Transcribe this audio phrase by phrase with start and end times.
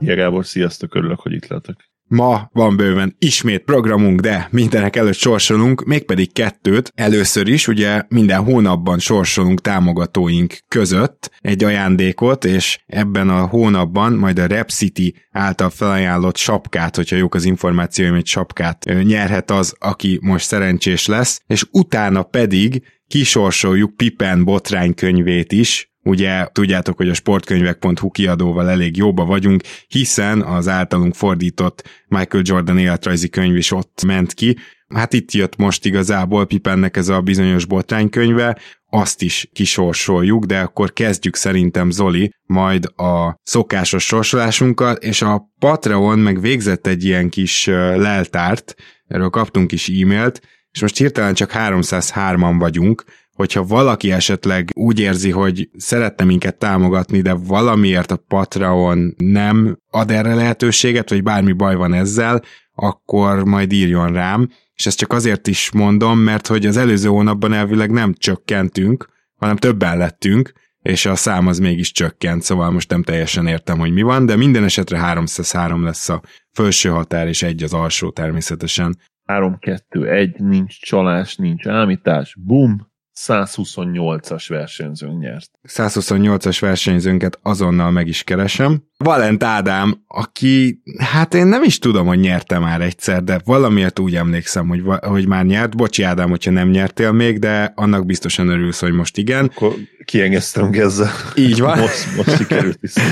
[0.00, 1.90] Szia Gábor, sziasztok, örülök, hogy itt lehetek.
[2.08, 6.92] Ma van bőven ismét programunk, de mindenek előtt sorsolunk, mégpedig kettőt.
[6.94, 14.38] Először is ugye minden hónapban sorsolunk támogatóink között egy ajándékot, és ebben a hónapban majd
[14.38, 20.18] a Rep City által felajánlott sapkát, hogyha jók az információim, egy sapkát nyerhet az, aki
[20.22, 28.10] most szerencsés lesz, és utána pedig kisorsoljuk Pippen botránykönyvét is, Ugye tudjátok, hogy a sportkönyvek.hu
[28.10, 34.32] kiadóval elég jóba vagyunk, hiszen az általunk fordított Michael Jordan életrajzi könyv is ott ment
[34.34, 34.56] ki.
[34.94, 38.58] Hát itt jött most igazából Pipennek ez a bizonyos botránykönyve,
[38.90, 46.18] azt is kisorsoljuk, de akkor kezdjük szerintem Zoli majd a szokásos sorsolásunkkal, és a Patreon
[46.18, 48.74] meg végzett egy ilyen kis leltárt,
[49.06, 53.04] erről kaptunk is e-mailt, és most hirtelen csak 303-an vagyunk,
[53.38, 60.10] hogyha valaki esetleg úgy érzi, hogy szeretne minket támogatni, de valamiért a Patreon nem ad
[60.10, 62.42] erre lehetőséget, vagy bármi baj van ezzel,
[62.74, 64.48] akkor majd írjon rám.
[64.74, 69.56] És ezt csak azért is mondom, mert hogy az előző hónapban elvileg nem csökkentünk, hanem
[69.56, 74.02] többen lettünk, és a szám az mégis csökkent, szóval most nem teljesen értem, hogy mi
[74.02, 76.22] van, de minden esetre 303 lesz a
[76.52, 78.98] felső határ, és egy az alsó természetesen.
[79.26, 82.87] 3-2-1, nincs csalás, nincs ámítás, bum,
[83.26, 85.50] 128-as versenyzőnk nyert.
[85.68, 88.82] 128-as versenyzőnket azonnal meg is keresem.
[88.96, 94.16] Valent Ádám, aki, hát én nem is tudom, hogy nyerte már egyszer, de valamiért úgy
[94.16, 95.76] emlékszem, hogy, hogy már nyert.
[95.76, 99.44] Bocsi Ádám, hogyha nem nyertél még, de annak biztosan örülsz, hogy most igen.
[99.44, 99.74] Akkor
[100.04, 101.10] kiengesztem ezzel.
[101.34, 101.78] Így van.
[101.78, 103.06] most, most sikerült viszont.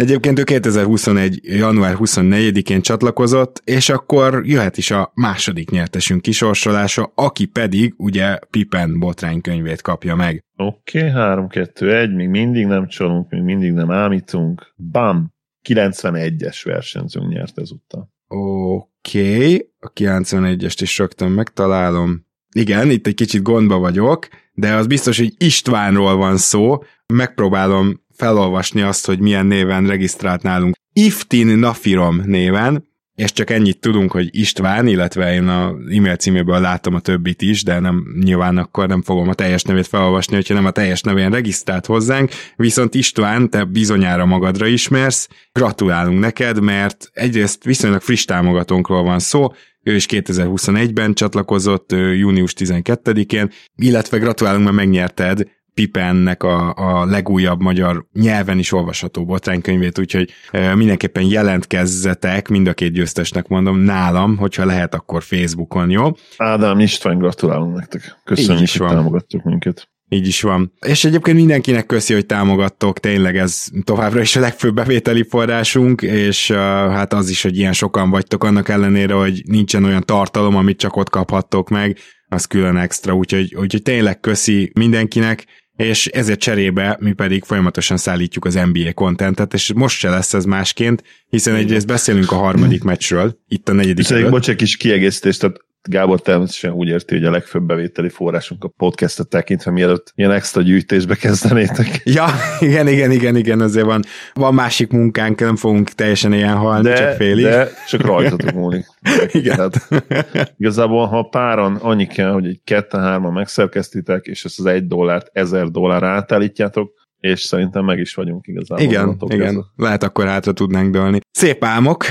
[0.00, 1.40] Egyébként ő 2021.
[1.42, 8.98] január 24-én csatlakozott, és akkor jöhet is a második nyertesünk kisorsolása, aki pedig ugye Pippen
[8.98, 10.44] botránykönyvét kapja meg.
[10.56, 14.74] Oké, okay, 3-2-1, még mindig nem csalunk, még mindig nem ámítunk.
[14.90, 15.32] Bam!
[15.68, 18.12] 91-es versenyzőnk nyert ezúttal.
[18.28, 19.70] Oké, okay.
[19.78, 22.26] a 91-est is rögtön megtalálom.
[22.52, 26.82] Igen, itt egy kicsit gondba vagyok, de az biztos, hogy Istvánról van szó.
[27.06, 30.74] Megpróbálom felolvasni azt, hogy milyen néven regisztrált nálunk.
[30.92, 36.94] Iftin Nafirom néven, és csak ennyit tudunk, hogy István, illetve én a e-mail címéből látom
[36.94, 40.64] a többit is, de nem nyilván akkor nem fogom a teljes nevét felolvasni, hogyha nem
[40.64, 47.64] a teljes nevén regisztrált hozzánk, viszont István, te bizonyára magadra ismersz, gratulálunk neked, mert egyrészt
[47.64, 55.42] viszonylag friss támogatónkról van szó, ő is 2021-ben csatlakozott, június 12-én, illetve gratulálunk, mert megnyerted
[55.80, 60.30] Pipennek a, a legújabb magyar nyelven is olvasható botránykönyvét, úgyhogy
[60.74, 66.10] mindenképpen jelentkezzetek, mind a két győztesnek mondom, nálam, hogyha lehet, akkor Facebookon, jó?
[66.36, 68.20] Ádám István, gratulálunk nektek.
[68.24, 69.88] Köszönjük, hogy támogattuk minket.
[70.08, 70.72] Így is van.
[70.86, 76.50] És egyébként mindenkinek köszi, hogy támogattok, tényleg ez továbbra is a legfőbb bevételi forrásunk, és
[76.50, 80.78] uh, hát az is, hogy ilyen sokan vagytok, annak ellenére, hogy nincsen olyan tartalom, amit
[80.78, 81.98] csak ott kaphattok meg,
[82.28, 85.46] az külön extra, úgyhogy, úgyhogy tényleg köszi mindenkinek,
[85.80, 90.44] és ezért cserébe mi pedig folyamatosan szállítjuk az NBA kontentet, és most se lesz ez
[90.44, 95.36] másként, hiszen egyrészt beszélünk a harmadik meccsről, itt a negyedik Szerintem bocs, egy kis kiegészítés,
[95.36, 95.56] tehát
[95.88, 100.62] Gábor természetesen úgy érti, hogy a legfőbb bevételi forrásunk a podcastet tekintve, mielőtt ilyen extra
[100.62, 101.86] gyűjtésbe kezdenétek.
[102.04, 102.26] Ja,
[102.58, 106.94] igen, igen, igen, igen, azért van, van másik munkánk, nem fogunk teljesen ilyen halni, de,
[106.94, 107.44] csak félig.
[107.44, 108.86] De csak rajtatok múlik.
[109.32, 109.56] igen.
[109.56, 115.30] Tehát, igazából, ha páran annyi kell, hogy egy ketten-hárman megszerkesztitek, és ezt az egy dollárt
[115.32, 118.84] ezer dollár átállítjátok, és szerintem meg is vagyunk igazából.
[118.84, 119.46] Igen, igen.
[119.46, 119.72] Ezzel.
[119.76, 121.20] lehet akkor hátra tudnánk dőlni.
[121.30, 122.04] Szép álmok,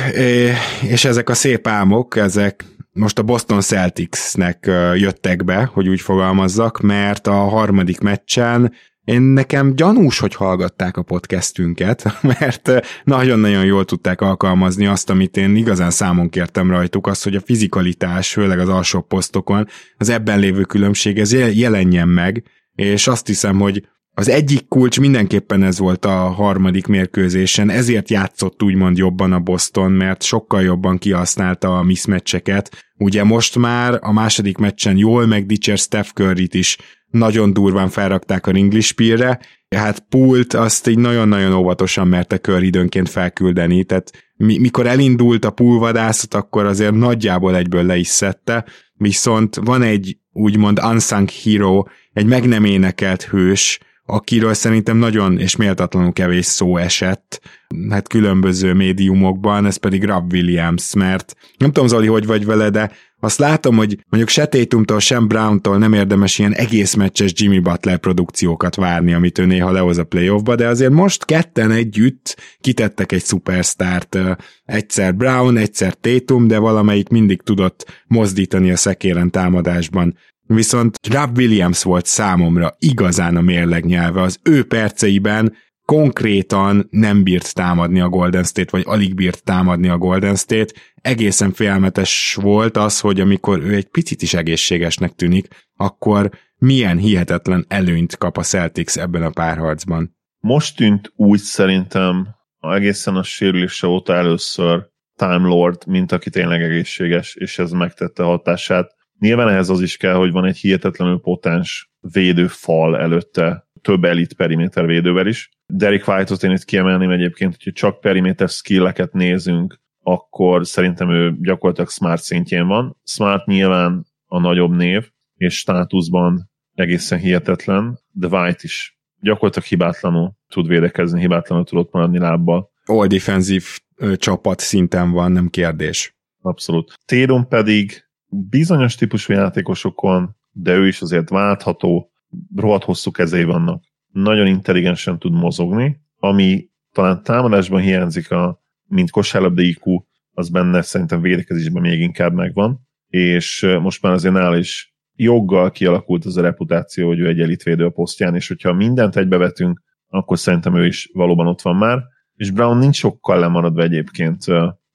[0.81, 4.65] és ezek a szép álmok, ezek most a Boston Celticsnek
[4.95, 8.73] jöttek be, hogy úgy fogalmazzak, mert a harmadik meccsen
[9.09, 12.03] én nekem gyanús, hogy hallgatták a podcastünket,
[12.39, 12.71] mert
[13.03, 18.31] nagyon-nagyon jól tudták alkalmazni azt, amit én igazán számon kértem rajtuk, azt, hogy a fizikalitás,
[18.31, 22.43] főleg az alsó posztokon, az ebben lévő különbség, ez jelenjen meg,
[22.75, 23.87] és azt hiszem, hogy
[24.19, 29.91] az egyik kulcs mindenképpen ez volt a harmadik mérkőzésen, ezért játszott úgymond jobban a Boston,
[29.91, 32.85] mert sokkal jobban kihasználta a mismeccseket.
[32.97, 36.77] Ugye most már a második meccsen jól megdicsér Steph curry is
[37.09, 39.39] nagyon durván felrakták a ringlispírre,
[39.75, 45.51] hát pult azt így nagyon-nagyon óvatosan merte kör időnként felküldeni, tehát mi, mikor elindult a
[45.51, 51.83] pulvadászat, akkor azért nagyjából egyből le is szedte, viszont van egy úgymond unsung hero,
[52.13, 57.41] egy meg nem énekelt hős, akiről szerintem nagyon és méltatlanul kevés szó esett,
[57.89, 62.91] hát különböző médiumokban, ez pedig Rob Williams, mert nem tudom Zoli, hogy vagy vele, de
[63.19, 67.97] azt látom, hogy mondjuk se Tatumtól, sem Browntól nem érdemes ilyen egész meccses Jimmy Butler
[67.97, 73.23] produkciókat várni, amit ő néha lehoz a playoffba, de azért most ketten együtt kitettek egy
[73.23, 74.17] szupersztárt.
[74.65, 80.15] Egyszer Brown, egyszer Tatum, de valamelyik mindig tudott mozdítani a szekéren támadásban.
[80.53, 84.21] Viszont Rob Williams volt számomra igazán a mérleg nyelve.
[84.21, 85.55] Az ő perceiben
[85.85, 90.73] konkrétan nem bírt támadni a Golden State, vagy alig bírt támadni a Golden State.
[91.01, 97.65] Egészen félmetes volt az, hogy amikor ő egy picit is egészségesnek tűnik, akkor milyen hihetetlen
[97.67, 100.17] előnyt kap a Celtics ebben a párharcban.
[100.39, 102.27] Most tűnt úgy szerintem
[102.59, 108.97] egészen a sérülése óta először Time Lord, mint aki tényleg egészséges, és ez megtette hatását.
[109.19, 114.85] Nyilván ehhez az is kell, hogy van egy hihetetlenül potens védőfal előtte, több elit periméter
[114.85, 115.49] védővel is.
[115.73, 121.89] Derek White-ot én itt kiemelném egyébként, hogyha csak periméter skilleket nézünk, akkor szerintem ő gyakorlatilag
[121.89, 122.97] Smart szintjén van.
[123.03, 130.67] Smart nyilván a nagyobb név, és státuszban egészen hihetetlen, de White is gyakorlatilag hibátlanul tud
[130.67, 132.71] védekezni, hibátlanul tudott maradni lábbal.
[132.85, 133.79] All defensív
[134.15, 136.17] csapat szinten van, nem kérdés.
[136.41, 136.99] Abszolút.
[137.05, 142.11] Tédon pedig bizonyos típusú játékosokon, de ő is azért váltható,
[142.55, 143.83] rohadt hosszú kezei vannak.
[144.11, 151.21] Nagyon intelligensen tud mozogni, ami talán támadásban hiányzik, a, mint kosárlabda IQ, az benne szerintem
[151.21, 157.07] védekezésben még inkább megvan, és most már azért nál is joggal kialakult az a reputáció,
[157.07, 161.47] hogy ő egy elitvédő a posztján, és hogyha mindent egybevetünk, akkor szerintem ő is valóban
[161.47, 162.03] ott van már,
[162.35, 164.43] és Brown nincs sokkal lemaradva egyébként.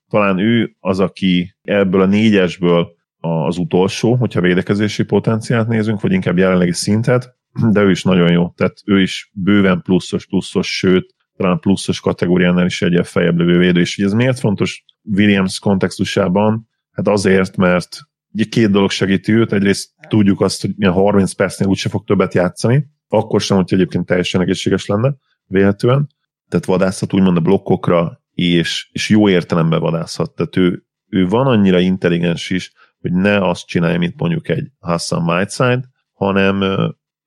[0.09, 6.39] Talán ő az, aki ebből a négyesből az utolsó, hogyha védekezési potenciált nézünk, vagy inkább
[6.39, 7.37] jelenlegi szintet,
[7.71, 8.49] de ő is nagyon jó.
[8.49, 13.81] Tehát ő is bőven pluszos, pluszos, sőt, talán pluszos kategóriánál is egy fejebb lövő védő.
[13.81, 16.69] És ez miért fontos Williams kontextusában?
[16.91, 17.99] Hát azért, mert
[18.33, 22.35] ugye két dolog segíti őt, egyrészt tudjuk azt, hogy milyen 30 percnél úgyse fog többet
[22.35, 25.15] játszani, akkor sem, hogy egyébként teljesen egészséges lenne,
[25.47, 26.09] véletően.
[26.49, 30.35] Tehát vadászhat úgymond a blokkokra, és, és jó értelemben vadászhat.
[30.35, 32.73] Tehát ő, ő van annyira intelligens is,
[33.05, 35.81] hogy ne azt csinálja, mint mondjuk egy Hassan Whiteside,
[36.13, 36.63] hanem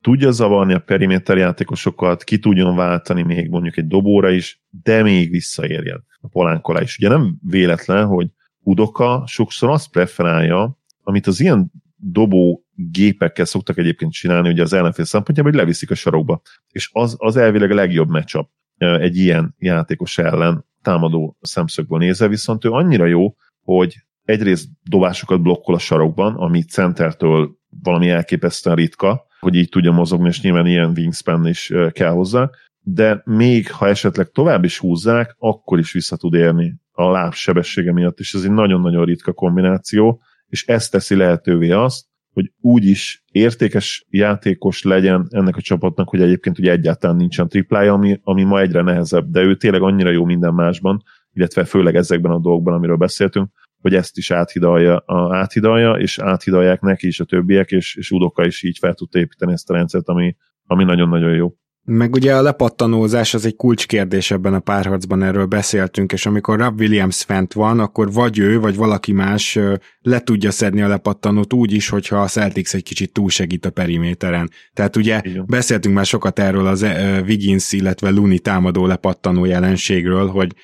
[0.00, 5.30] tudja zavarni a periméter játékosokat, ki tudjon váltani még mondjuk egy dobóra is, de még
[5.30, 6.96] visszaérjen a polánkolá is.
[6.98, 8.28] Ugye nem véletlen, hogy
[8.60, 15.04] Udoka sokszor azt preferálja, amit az ilyen dobó gépekkel szoktak egyébként csinálni, ugye az ellenfél
[15.04, 16.40] szempontjából, hogy leviszik a sarokba.
[16.68, 22.64] És az, az elvileg a legjobb meccsap egy ilyen játékos ellen támadó szemszögből nézve, viszont
[22.64, 27.50] ő annyira jó, hogy egyrészt dobásokat blokkol a sarokban, ami centertől
[27.82, 32.50] valami elképesztően ritka, hogy így tudja mozogni, és nyilván ilyen wingspan is kell hozzá,
[32.80, 37.92] de még ha esetleg tovább is húzzák, akkor is vissza tud érni a láb sebessége
[37.92, 43.24] miatt, és ez egy nagyon-nagyon ritka kombináció, és ez teszi lehetővé azt, hogy úgy is
[43.30, 48.60] értékes játékos legyen ennek a csapatnak, hogy egyébként ugye egyáltalán nincsen triplája, ami, ami ma
[48.60, 51.02] egyre nehezebb, de ő tényleg annyira jó minden másban,
[51.32, 56.80] illetve főleg ezekben a dolgokban, amiről beszéltünk, hogy ezt is áthidalja, a, áthidalja és áthidalják
[56.80, 60.08] neki is a többiek, és, és Udoka is így fel tudta építeni ezt a rendszert,
[60.08, 61.52] ami, ami nagyon-nagyon jó.
[61.90, 66.80] Meg ugye a lepattanózás az egy kulcskérdés ebben a párharcban, erről beszéltünk, és amikor Rob
[66.80, 69.58] Williams fent van, akkor vagy ő, vagy valaki más
[70.00, 74.50] le tudja szedni a lepattanót úgy is, hogyha a Celtics egy kicsit túlsegít a periméteren.
[74.72, 75.44] Tehát ugye Igen.
[75.46, 76.86] beszéltünk már sokat erről az
[77.26, 80.54] Wiggins, illetve Luni támadó lepattanó jelenségről, hogy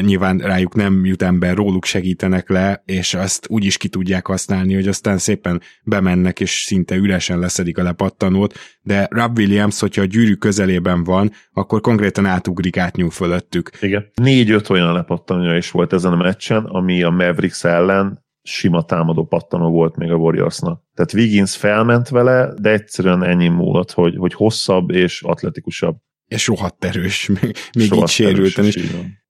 [0.00, 4.74] nyilván rájuk nem jut ember, róluk segítenek le, és azt úgy is ki tudják használni,
[4.74, 10.06] hogy aztán szépen bemennek, és szinte üresen leszedik a lepattanót, de Rob Williams, hogyha a
[10.06, 13.70] gyűrű közelében van, akkor konkrétan átugrik, átnyúl fölöttük.
[13.80, 14.10] Igen.
[14.14, 19.70] Négy-öt olyan lepattanója is volt ezen a meccsen, ami a Mavericks ellen sima támadó pattanó
[19.70, 20.82] volt még a Warriorsnak.
[20.94, 25.96] Tehát Wiggins felment vele, de egyszerűen ennyi múlott, hogy, hogy hosszabb és atletikusabb
[26.28, 28.78] és rohadt erős, még, még így sérülten is.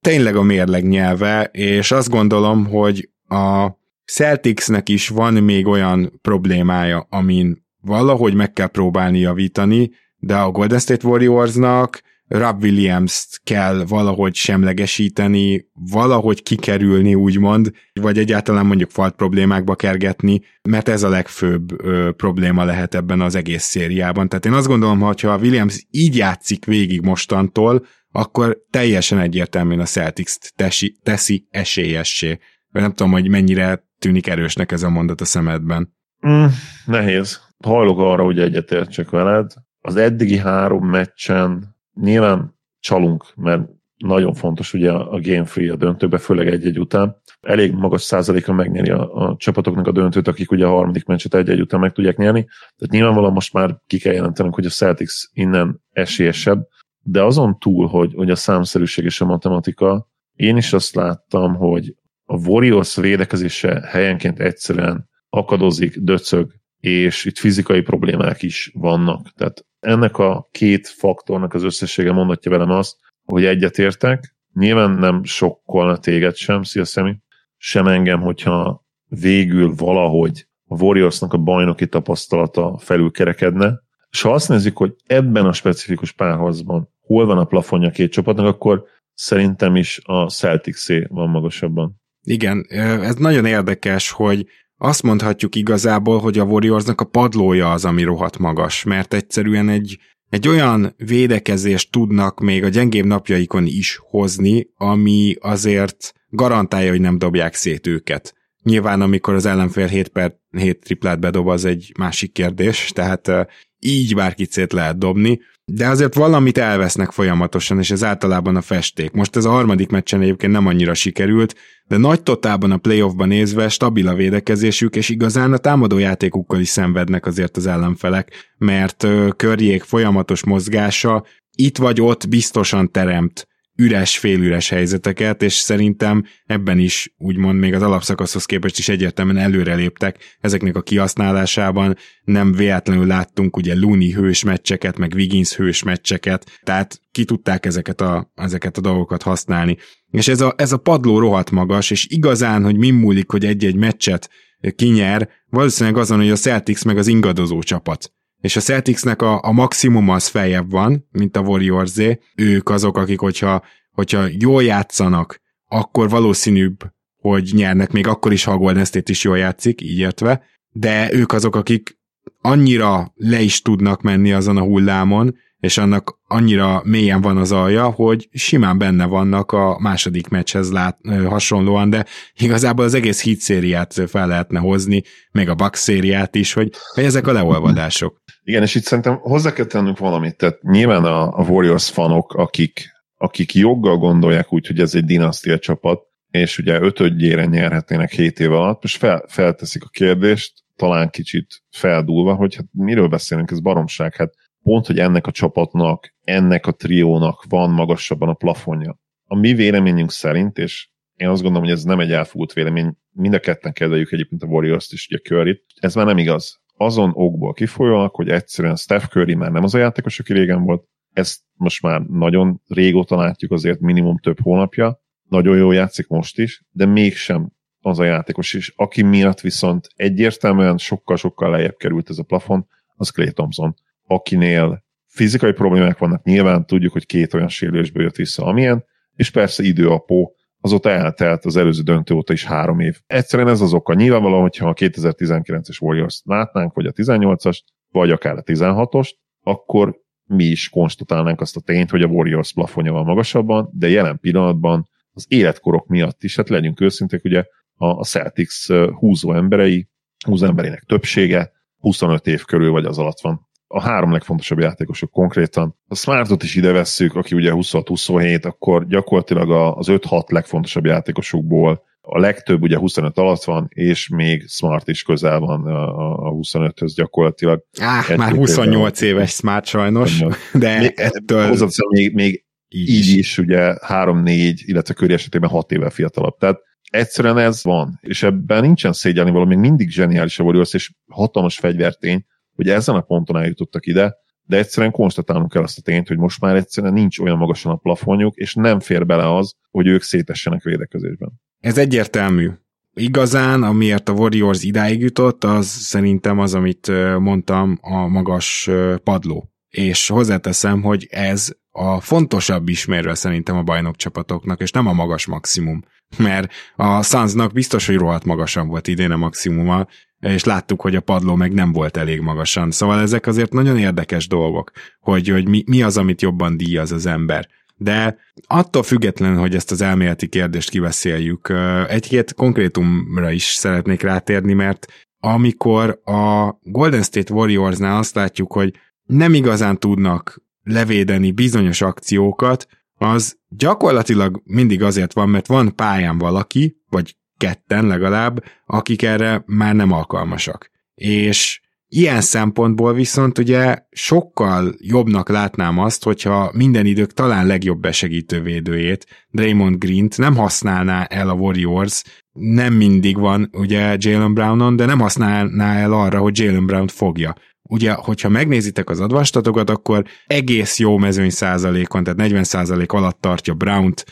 [0.01, 3.67] Tényleg a mérleg nyelve, és azt gondolom, hogy a
[4.05, 10.79] Celticsnek is van még olyan problémája, amin valahogy meg kell próbálni javítani, de a Golden
[10.79, 19.75] State Warriorsnak Rob Williams-t kell valahogy semlegesíteni, valahogy kikerülni, úgymond, vagy egyáltalán mondjuk falt problémákba
[19.75, 24.29] kergetni, mert ez a legfőbb ö, probléma lehet ebben az egész szériában.
[24.29, 29.85] Tehát én azt gondolom, hogy ha Williams így játszik végig mostantól, akkor teljesen egyértelműen a
[29.85, 32.39] Celtics teszi, teszi esélyessé.
[32.69, 35.93] Nem tudom, hogy mennyire tűnik erősnek ez a mondat a szemedben.
[36.27, 36.45] Mm,
[36.85, 37.41] nehéz.
[37.63, 39.51] Hajlok arra, hogy egyetértsek veled.
[39.81, 46.17] Az eddigi három meccsen nyilván csalunk, mert nagyon fontos ugye a game free a döntőbe,
[46.17, 47.21] főleg egy-egy után.
[47.41, 51.61] Elég magas százaléka megnyeri a, a csapatoknak a döntőt, akik ugye a harmadik meccset egy-egy
[51.61, 52.43] után meg tudják nyerni.
[52.43, 56.67] Tehát nyilvánvalóan most már ki kell jelentenünk, hogy a Celtics innen esélyesebb,
[56.99, 61.95] de azon túl, hogy, hogy a számszerűség és a matematika, én is azt láttam, hogy
[62.23, 69.31] a Warriors védekezése helyenként egyszerűen akadozik, döcög, és itt fizikai problémák is vannak.
[69.35, 75.97] Tehát ennek a két faktornak az összessége mondatja velem azt, hogy egyetértek, nyilván nem sokkolna
[75.97, 77.17] téged sem, szia Szemi,
[77.57, 84.77] sem engem, hogyha végül valahogy a Warriorsnak a bajnoki tapasztalata felülkerekedne, és ha azt nézzük,
[84.77, 90.29] hogy ebben a specifikus párharcban hol van a plafonja két csapatnak, akkor szerintem is a
[90.29, 92.01] celtics van magasabban.
[92.21, 94.45] Igen, ez nagyon érdekes, hogy
[94.85, 99.99] azt mondhatjuk igazából, hogy a Warriorsnak a padlója az, ami rohadt magas, mert egyszerűen egy,
[100.29, 107.17] egy olyan védekezést tudnak még a gyengébb napjaikon is hozni, ami azért garantálja, hogy nem
[107.17, 108.33] dobják szét őket.
[108.63, 113.31] Nyilván, amikor az ellenfél 7 per 7 triplát bedob, az egy másik kérdés, tehát
[113.79, 119.11] így bárkit szét lehet dobni, de azért valamit elvesznek folyamatosan, és ez általában a festék.
[119.11, 121.55] Most ez a harmadik meccsen egyébként nem annyira sikerült,
[121.87, 127.25] de nagy totában a playoffban nézve stabil a védekezésük, és igazán a támadójátékukkal is szenvednek
[127.25, 131.23] azért az ellenfelek, mert körjék folyamatos mozgása
[131.55, 137.81] itt vagy ott biztosan teremt üres, félüres helyzeteket, és szerintem ebben is úgymond még az
[137.81, 141.97] alapszakaszhoz képest is egyértelműen előreléptek ezeknek a kihasználásában.
[142.23, 148.01] Nem véletlenül láttunk ugye Looney hős meccseket, meg Wiggins hős meccseket, tehát ki tudták ezeket
[148.01, 149.77] a, ezeket a dolgokat használni.
[150.11, 153.75] És ez a, ez a padló rohadt magas, és igazán, hogy mi múlik, hogy egy-egy
[153.75, 154.29] meccset
[154.75, 159.51] kinyer, valószínűleg azon, hogy a Celtics meg az ingadozó csapat és a Celticsnek a, a
[159.51, 161.99] maximum az feljebb van, mint a warriors
[162.35, 166.77] Ők azok, akik, hogyha, hogyha jól játszanak, akkor valószínűbb,
[167.17, 171.13] hogy nyernek, még akkor is, ha a Golden State is jól játszik, így értve, de
[171.13, 171.97] ők azok, akik
[172.41, 177.89] annyira le is tudnak menni azon a hullámon, és annak annyira mélyen van az alja,
[177.89, 182.05] hogy simán benne vannak a második meccshez lát, hasonlóan, de
[182.35, 187.03] igazából az egész hit szériát fel lehetne hozni, meg a Bucks szériát is, hogy, hogy
[187.03, 188.21] ezek a leolvadások.
[188.43, 192.89] Igen, és itt szerintem hozzá kell tennünk valamit, tehát nyilván a, a Warriors fanok, akik,
[193.17, 198.51] akik joggal gondolják úgy, hogy ez egy dinasztia csapat, és ugye ötödjére nyerhetnének 7 év
[198.51, 204.15] alatt, most fel, felteszik a kérdést, talán kicsit feldúlva, hogy hát miről beszélünk, ez baromság,
[204.15, 204.33] hát
[204.65, 208.99] pont, hogy ennek a csapatnak, ennek a triónak van magasabban a plafonja.
[209.25, 213.33] A mi véleményünk szerint, és én azt gondolom, hogy ez nem egy elfúlt vélemény, mind
[213.33, 216.61] a ketten kedveljük egyébként a Warriors-t is, ugye curry ez már nem igaz.
[216.77, 220.87] Azon okból kifolyólag, hogy egyszerűen Steph Curry már nem az a játékos, aki régen volt,
[221.13, 226.63] ezt most már nagyon régóta látjuk, azért minimum több hónapja, nagyon jól játszik most is,
[226.71, 232.23] de mégsem az a játékos is, aki miatt viszont egyértelműen sokkal-sokkal lejjebb került ez a
[232.23, 233.75] plafon, az Clay Thompson
[234.07, 239.63] akinél fizikai problémák vannak, nyilván tudjuk, hogy két olyan sérülésből jött vissza, amilyen, és persze
[239.63, 242.99] időapó, azóta eltelt az előző döntő óta is három év.
[243.07, 243.93] Egyszerűen ez az oka.
[243.93, 247.59] Nyilvánvalóan, hogyha a 2019-es Warriors látnánk, vagy a 18-as,
[247.91, 249.11] vagy akár a 16-ost,
[249.43, 249.95] akkor
[250.25, 254.89] mi is konstatálnánk azt a tényt, hogy a Warriors plafonja van magasabban, de jelen pillanatban
[255.11, 257.43] az életkorok miatt is, hát legyünk őszinték, ugye
[257.75, 259.87] a Celtics húzó emberei,
[260.25, 265.75] húzó emberének többsége 25 év körül vagy az alatt van a három legfontosabb játékosok konkrétan.
[265.87, 272.19] A Smartot is ide vesszük, aki ugye 26-27, akkor gyakorlatilag az 5-6 legfontosabb játékosokból a
[272.19, 277.63] legtöbb ugye 25 alatt van, és még Smart is közel van a 25-höz gyakorlatilag.
[277.79, 279.15] Áh, már 28 éven.
[279.15, 281.47] éves Smart sajnos, de még, ettől...
[281.47, 286.37] Hozzáteszem, még, még így, így is ugye 3-4, illetve köri esetében 6 évvel fiatalabb.
[286.37, 290.91] Tehát egyszerűen ez van, és ebben nincsen szégyelni valami, még mindig zseniális a Warriors, és
[291.07, 296.07] hatalmas fegyvertény, hogy ezen a ponton eljutottak ide, de egyszerűen konstatálnunk kell azt a tényt,
[296.07, 299.87] hogy most már egyszerűen nincs olyan magasan a plafonjuk, és nem fér bele az, hogy
[299.87, 301.31] ők szétessenek védekezésben.
[301.59, 302.49] Ez egyértelmű.
[302.93, 308.69] Igazán, amiért a Warriors idáig jutott, az szerintem az, amit mondtam, a magas
[309.03, 309.49] padló.
[309.69, 315.25] És hozzáteszem, hogy ez a fontosabb ismérve szerintem a bajnok csapatoknak, és nem a magas
[315.25, 315.83] maximum.
[316.17, 319.87] Mert a Sunsnak biztos, hogy rohadt magasan volt idén a maximuma,
[320.19, 322.71] és láttuk, hogy a padló meg nem volt elég magasan.
[322.71, 327.05] Szóval ezek azért nagyon érdekes dolgok, hogy, hogy mi, mi az, amit jobban díjaz az
[327.05, 327.47] ember.
[327.75, 328.17] De
[328.47, 331.53] attól függetlenül, hogy ezt az elméleti kérdést kiveszéljük,
[331.87, 334.85] egy-két konkrétumra is szeretnék rátérni, mert
[335.19, 342.67] amikor a Golden State Warriorsnál azt látjuk, hogy nem igazán tudnak levédeni bizonyos akciókat,
[342.97, 349.75] az gyakorlatilag mindig azért van, mert van pályán valaki, vagy ketten legalább, akik erre már
[349.75, 350.69] nem alkalmasak.
[350.95, 358.41] És ilyen szempontból viszont ugye sokkal jobbnak látnám azt, hogyha minden idők talán legjobb besegítő
[358.41, 364.85] védőjét, Draymond Green-t nem használná el a Warriors, nem mindig van ugye Jalen Brownon, de
[364.85, 367.35] nem használná el arra, hogy Jalen Brown fogja.
[367.69, 373.53] Ugye, hogyha megnézitek az advastatokat, akkor egész jó mezőny százalékon, tehát 40 százalék alatt tartja
[373.53, 374.05] Brown-t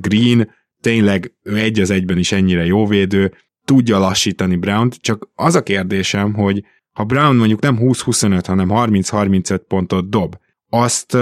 [0.00, 5.54] Green, tényleg ő egy az egyben is ennyire jó védő, tudja lassítani Brown-t, csak az
[5.54, 10.36] a kérdésem, hogy ha Brown mondjuk nem 20-25, hanem 30-35 pontot dob,
[10.68, 11.14] azt,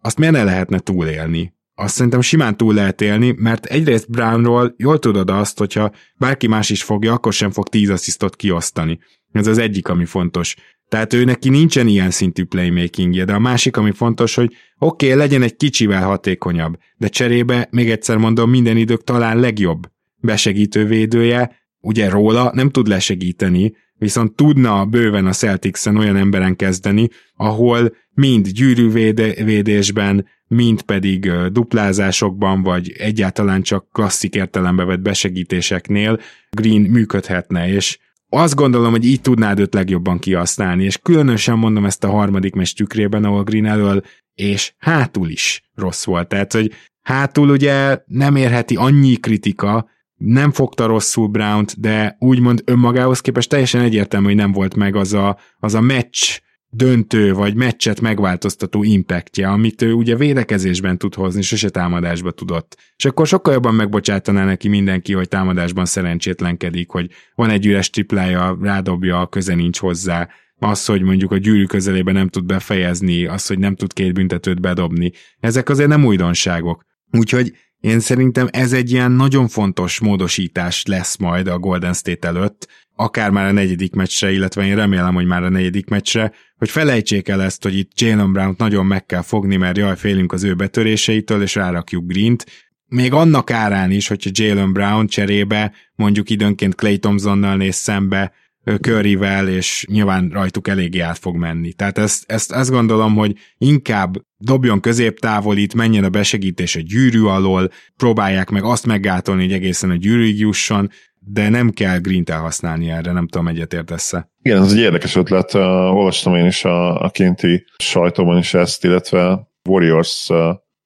[0.00, 1.54] azt miért ne lehetne túlélni?
[1.74, 6.70] Azt szerintem simán túl lehet élni, mert egyrészt Brownról jól tudod azt, hogyha bárki más
[6.70, 8.98] is fogja, akkor sem fog 10 asszisztot kiosztani.
[9.32, 10.56] Ez az egyik, ami fontos.
[10.94, 15.18] Tehát ő neki nincsen ilyen szintű playmakingje, de a másik, ami fontos, hogy oké, okay,
[15.18, 21.56] legyen egy kicsivel hatékonyabb, de cserébe, még egyszer mondom, minden idők talán legjobb besegítő védője,
[21.80, 28.48] ugye róla nem tud lesegíteni, viszont tudna bőven a celtics olyan emberen kezdeni, ahol mind
[28.48, 36.20] gyűrűvédésben, mind pedig duplázásokban, vagy egyáltalán csak klasszik értelembe vett besegítéseknél
[36.50, 37.98] Green működhetne, és
[38.34, 42.72] azt gondolom, hogy így tudnád őt legjobban kihasználni, és különösen mondom ezt a harmadik mes
[42.72, 44.02] tükrében, ahol Green elől
[44.34, 46.28] és hátul is rossz volt.
[46.28, 53.20] Tehát, hogy hátul ugye nem érheti annyi kritika, nem fogta rosszul brown de úgymond önmagához
[53.20, 56.38] képest teljesen egyértelmű, hogy nem volt meg az a, az a meccs
[56.76, 62.76] döntő vagy meccset megváltoztató impactja, amit ő ugye védekezésben tud hozni, sose támadásba tudott.
[62.96, 68.58] És akkor sokkal jobban megbocsátaná neki mindenki, hogy támadásban szerencsétlenkedik, hogy van egy üres triplája,
[68.60, 73.58] rádobja, köze nincs hozzá, az, hogy mondjuk a gyűrű közelében nem tud befejezni, az, hogy
[73.58, 75.12] nem tud két büntetőt bedobni.
[75.40, 76.84] Ezek azért nem újdonságok.
[77.10, 82.68] Úgyhogy én szerintem ez egy ilyen nagyon fontos módosítás lesz majd a Golden State előtt,
[82.96, 87.28] akár már a negyedik meccsre, illetve én remélem, hogy már a negyedik meccsre, hogy felejtsék
[87.28, 90.54] el ezt, hogy itt Jalen brown nagyon meg kell fogni, mert jaj, félünk az ő
[90.54, 92.46] betöréseitől, és rárakjuk Green-t.
[92.86, 98.32] Még annak árán is, hogyha Jalen Brown cserébe mondjuk időnként Clay Thompsonnal néz szembe,
[98.80, 101.72] Curryvel, és nyilván rajtuk eléggé át fog menni.
[101.72, 107.70] Tehát ezt, ezt, ezt gondolom, hogy inkább dobjon középtávolít, menjen a besegítés a gyűrű alól,
[107.96, 110.90] próbálják meg azt meggátolni, hogy egészen a gyűrűig jusson,
[111.26, 114.30] de nem kell Green-t elhasználni erre, nem tudom, egyetértesz-e.
[114.42, 115.54] Igen, ez egy érdekes ötlet.
[115.54, 115.60] Uh,
[115.94, 120.30] olvastam én is a, a kinti sajtóban is ezt, illetve Warriors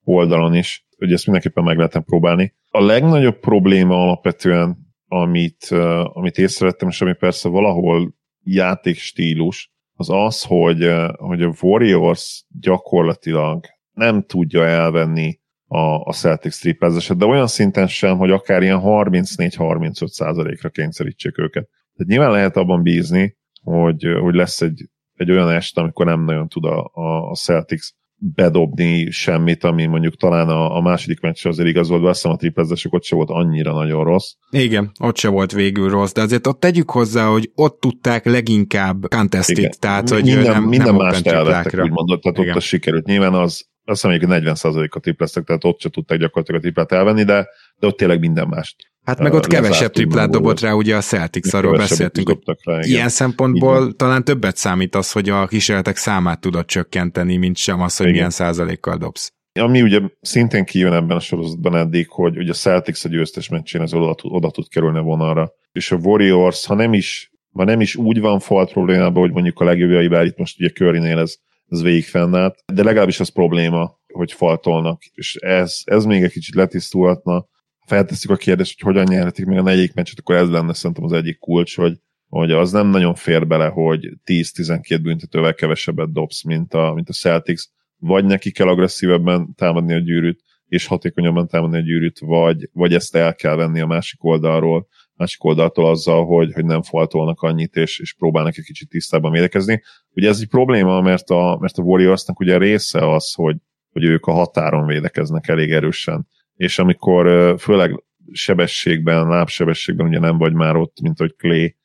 [0.05, 2.55] oldalon is, hogy ezt mindenképpen meg lehetem próbálni.
[2.71, 10.43] A legnagyobb probléma alapvetően amit, uh, amit észrevettem, és ami persze valahol játékstílus, az az,
[10.43, 17.87] hogy, hogy a Warriors gyakorlatilag nem tudja elvenni a, a Celtics triplázását, de olyan szinten
[17.87, 21.69] sem, hogy akár ilyen 34-35 százalékra kényszerítsék őket.
[21.97, 26.49] Tehát nyilván lehet abban bízni, hogy, hogy lesz egy, egy olyan este, amikor nem nagyon
[26.49, 26.91] tud a,
[27.31, 27.89] a Celtics
[28.21, 32.93] bedobni semmit, ami mondjuk talán a, a második meccs azért igaz volt, azt a triplezesek
[32.93, 34.33] ott se volt annyira nagyon rossz.
[34.51, 39.09] Igen, ott se volt végül rossz, de azért ott tegyük hozzá, hogy ott tudták leginkább
[39.09, 42.51] contestit, tehát hogy minden, nem, minden nem mást elvettek, úgymond, tehát Igen.
[42.51, 43.07] ott a sikerült.
[43.07, 47.25] Nyilván az, azt hiszem, hogy 40%-a tripleztek, tehát ott se tudták gyakorlatilag a triplát elvenni,
[47.25, 47.49] de,
[47.79, 48.77] de ott tényleg minden mást.
[49.05, 52.89] Hát meg ott kevesebb triplát dobott rá, ugye a Celtics, arról beszéltünk, rá, igen.
[52.89, 53.97] ilyen szempontból igen.
[53.97, 58.17] talán többet számít az, hogy a kísérletek számát tudod csökkenteni, mint sem az, hogy igen.
[58.17, 59.33] milyen százalékkal dobsz.
[59.61, 63.81] Ami ugye szintén kijön ebben a sorozatban eddig, hogy ugye a Celtics a győztes meccsén
[63.81, 65.53] az oda, oda tud kerülni a vonalra.
[65.73, 69.61] És a Warriors, ha nem is, ha nem is úgy van falt problémában, hogy mondjuk
[69.61, 71.37] a legjobbjaivel itt most ugye Currynél ez,
[71.69, 75.03] ez végig fennállt, de legalábbis az probléma, hogy faltolnak.
[75.13, 77.47] És ez, ez még egy kicsit letisztulhatna.
[77.87, 81.13] Felteszik a kérdést, hogy hogyan nyerhetik még a negyedik meccset, akkor ez lenne szerintem az
[81.13, 86.75] egyik kulcs, hogy, hogy az nem nagyon fér bele, hogy 10-12 büntetővel kevesebbet dobsz, mint
[86.75, 87.63] a, mint a Celtics,
[87.97, 93.15] vagy neki kell agresszívebben támadni a gyűrűt, és hatékonyabban támadni a gyűrűt, vagy, vagy ezt
[93.15, 97.99] el kell venni a másik oldalról, másik oldaltól azzal, hogy, hogy nem faltolnak annyit, és,
[97.99, 99.83] és próbálnak egy kicsit tisztában védekezni.
[100.15, 103.57] Ugye ez egy probléma, mert a, mert a Warriorsnak ugye része az, hogy
[103.93, 106.27] hogy ők a határon védekeznek elég erősen.
[106.55, 111.77] És amikor főleg sebességben, lábsebességben ugye nem vagy már ott, mint hogy Clay,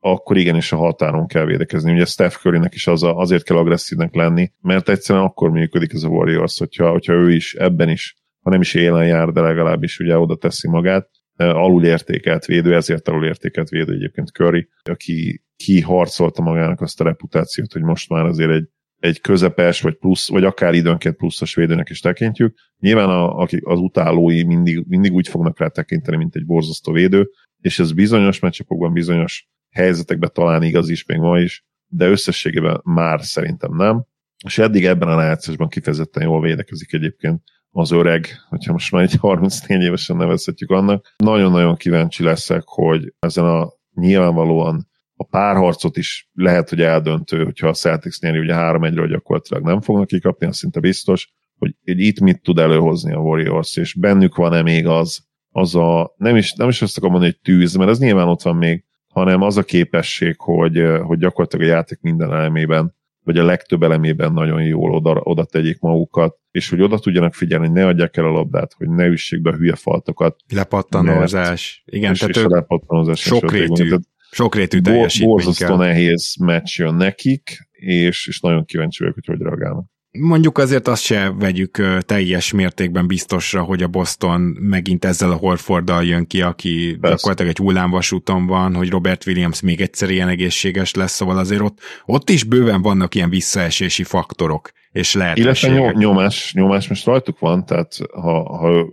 [0.00, 1.92] akkor igenis a határon kell védekezni.
[1.92, 6.02] Ugye Steph curry is az a, azért kell agresszívnek lenni, mert egyszerűen akkor működik ez
[6.02, 9.98] a Warriors, hogyha, hogyha ő is ebben is, ha nem is élen jár, de legalábbis
[9.98, 16.42] ugye oda teszi magát, alul értékelt védő, ezért alul értékelt védő egyébként Curry, aki kiharcolta
[16.42, 18.68] magának azt a reputációt, hogy most már azért egy,
[18.98, 22.56] egy közepes, vagy plusz, vagy akár időnként pluszos védőnek is tekintjük.
[22.78, 27.78] Nyilván a, az utálói mindig, mindig úgy fognak rá tekinteni, mint egy borzasztó védő, és
[27.78, 33.74] ez bizonyos meccsapokban, bizonyos helyzetekben talán igaz is még ma is, de összességében már szerintem
[33.74, 34.04] nem.
[34.44, 37.42] És eddig ebben a rájátszásban kifejezetten jól védekezik egyébként
[37.76, 41.14] az öreg, hogyha most már egy 34 évesen nevezhetjük annak.
[41.16, 47.72] Nagyon-nagyon kíváncsi leszek, hogy ezen a nyilvánvalóan a párharcot is lehet, hogy eldöntő, hogyha a
[47.72, 52.58] Celtics nyeri, ugye 3-1-ről gyakorlatilag nem fognak kikapni, az szinte biztos, hogy itt mit tud
[52.58, 56.96] előhozni a Warriors, és bennük van-e még az, az a, nem is, nem is azt
[56.96, 60.82] akarom mondani, hogy tűz, mert ez nyilván ott van még, hanem az a képesség, hogy,
[61.02, 62.94] hogy gyakorlatilag a játék minden elemében,
[63.26, 67.68] vagy a legtöbb elemében nagyon jól oda, oda tegyék magukat, és hogy oda tudjanak figyelni,
[67.68, 70.36] ne adják el a labdát, hogy ne üssék be hülye faltokat.
[70.48, 71.82] Lepattanózás.
[71.86, 73.20] Igen, és, tehát és lepattanózás.
[73.20, 73.94] Sokrétű,
[74.30, 79.86] sokrétű teljesítmény Borzasztó nehéz meccs jön nekik, és, és nagyon kíváncsi vagyok, hogy hogy reagálnak.
[80.18, 86.04] Mondjuk azért azt se vegyük teljes mértékben biztosra, hogy a Boston megint ezzel a Horforddal
[86.04, 87.16] jön ki, aki Persze.
[87.16, 91.78] gyakorlatilag egy hullámvasúton van, hogy Robert Williams még egyszer ilyen egészséges lesz, szóval azért ott,
[92.04, 95.62] ott is bőven vannak ilyen visszaesési faktorok és lehetőségek.
[95.62, 98.86] Illetve nyomás, nyomás most rajtuk van, tehát ha, ha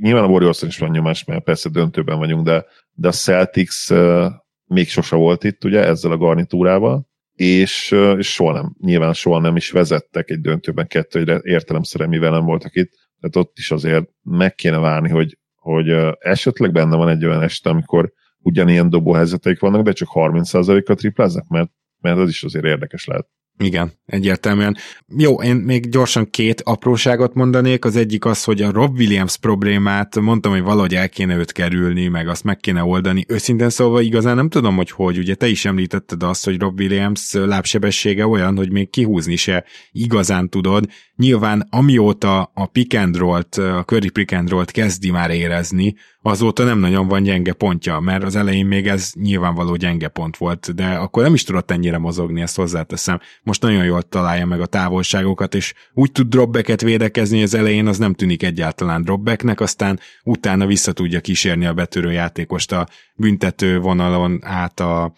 [0.00, 4.26] nyilván a warriors is van nyomás, mert persze döntőben vagyunk, de, de a Celtics uh,
[4.64, 9.56] még sose volt itt, ugye, ezzel a garnitúrával, és, és soha nem, nyilván soha nem
[9.56, 14.04] is vezettek egy döntőben kettő, hogy értelemszerűen mivel nem voltak itt, tehát ott is azért
[14.22, 19.82] meg kéne várni, hogy, hogy esetleg benne van egy olyan este, amikor ugyanilyen dobóhelyzeteik vannak,
[19.82, 21.70] de csak 30%-a tripláznak, mert,
[22.00, 23.28] mert az is azért érdekes lehet.
[23.58, 24.76] Igen, egyértelműen.
[25.16, 27.84] Jó, én még gyorsan két apróságot mondanék.
[27.84, 32.08] Az egyik az, hogy a Rob Williams problémát mondtam, hogy valahogy el kéne őt kerülni,
[32.08, 33.24] meg azt meg kéne oldani.
[33.28, 35.18] Őszintén szólva igazán nem tudom, hogy hogy.
[35.18, 40.48] Ugye te is említetted azt, hogy Rob Williams lábsebessége olyan, hogy még kihúzni se igazán
[40.48, 40.86] tudod.
[41.16, 45.94] Nyilván amióta a pick and roll-t, a curry pick and roll-t kezdi már érezni,
[46.26, 50.74] azóta nem nagyon van gyenge pontja, mert az elején még ez nyilvánvaló gyenge pont volt,
[50.74, 53.20] de akkor nem is tudott ennyire mozogni, ezt hozzáteszem.
[53.42, 57.98] Most nagyon jól találja meg a távolságokat, és úgy tud dropbacket védekezni, az elején az
[57.98, 64.38] nem tűnik egyáltalán dropbacknek, aztán utána vissza tudja kísérni a betörő játékost a büntető vonalon
[64.42, 65.12] át a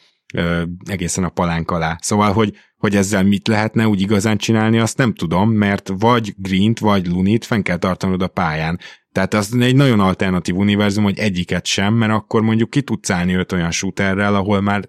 [0.84, 1.98] egészen a palánk alá.
[2.00, 6.78] Szóval, hogy, hogy ezzel mit lehetne úgy igazán csinálni, azt nem tudom, mert vagy Green-t,
[6.78, 8.78] vagy Lunit fenn kell tartanod a pályán.
[9.12, 13.34] Tehát az egy nagyon alternatív univerzum, hogy egyiket sem, mert akkor mondjuk ki tudsz állni
[13.34, 14.88] öt olyan shooterrel, ahol már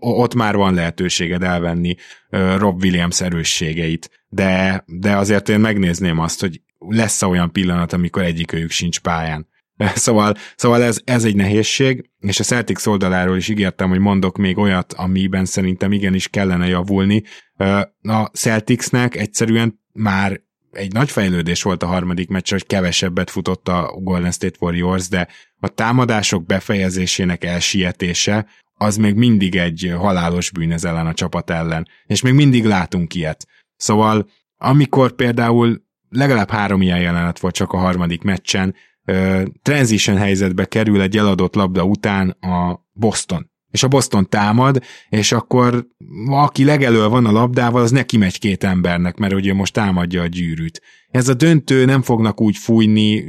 [0.00, 1.96] ott már van lehetőséged elvenni
[2.56, 4.10] Rob Williams erősségeit.
[4.28, 9.48] De, de azért én megnézném azt, hogy lesz olyan pillanat, amikor egyikőjük sincs pályán.
[9.94, 14.58] Szóval, szóval ez, ez egy nehézség, és a Celtics oldaláról is ígértem, hogy mondok még
[14.58, 17.22] olyat, amiben szerintem igenis kellene javulni.
[18.02, 20.40] A Celticsnek egyszerűen már
[20.72, 25.28] egy nagy fejlődés volt a harmadik meccs, hogy kevesebbet futott a Golden State Warriors, de
[25.60, 31.88] a támadások befejezésének elsietése az még mindig egy halálos bűn ez ellen a csapat ellen,
[32.06, 33.46] és még mindig látunk ilyet.
[33.76, 38.74] Szóval amikor például legalább három ilyen jelenet volt csak a harmadik meccsen,
[39.62, 45.86] transition helyzetbe kerül egy eladott labda után a Boston és a Boston támad, és akkor
[46.26, 50.26] aki legelől van a labdával, az neki megy két embernek, mert ugye most támadja a
[50.26, 50.82] gyűrűt.
[51.10, 53.24] Ez a döntő nem fognak úgy fújni,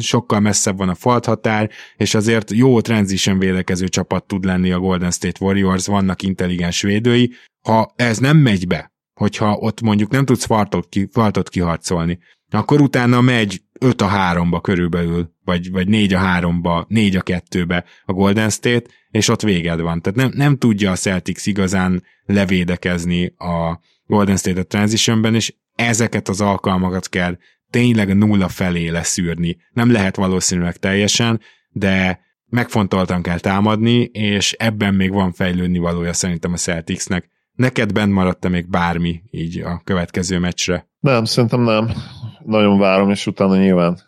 [0.00, 5.10] sokkal messzebb van a falthatár, és azért jó transition védekező csapat tud lenni a Golden
[5.10, 7.32] State Warriors, vannak intelligens védői.
[7.66, 12.18] Ha ez nem megy be, hogyha ott mondjuk nem tudsz faltot, faltot kiharcolni,
[12.50, 17.84] akkor utána megy 5 a 3-ba körülbelül, vagy, vagy 4 a 3-ba, 4 a 2-be
[18.04, 20.00] a Golden State, és ott véged van.
[20.00, 26.28] Tehát nem, nem tudja a Celtics igazán levédekezni a Golden State a transitionben, és ezeket
[26.28, 27.36] az alkalmakat kell
[27.70, 29.56] tényleg a nulla felé leszűrni.
[29.72, 31.40] Nem lehet valószínűleg teljesen,
[31.70, 37.30] de megfontoltan kell támadni, és ebben még van fejlődni valója szerintem a Celticsnek.
[37.54, 40.88] Neked bent maradt-e még bármi így a következő meccsre?
[41.00, 41.90] Nem, szerintem nem.
[42.44, 43.98] Nagyon várom, és utána nyilván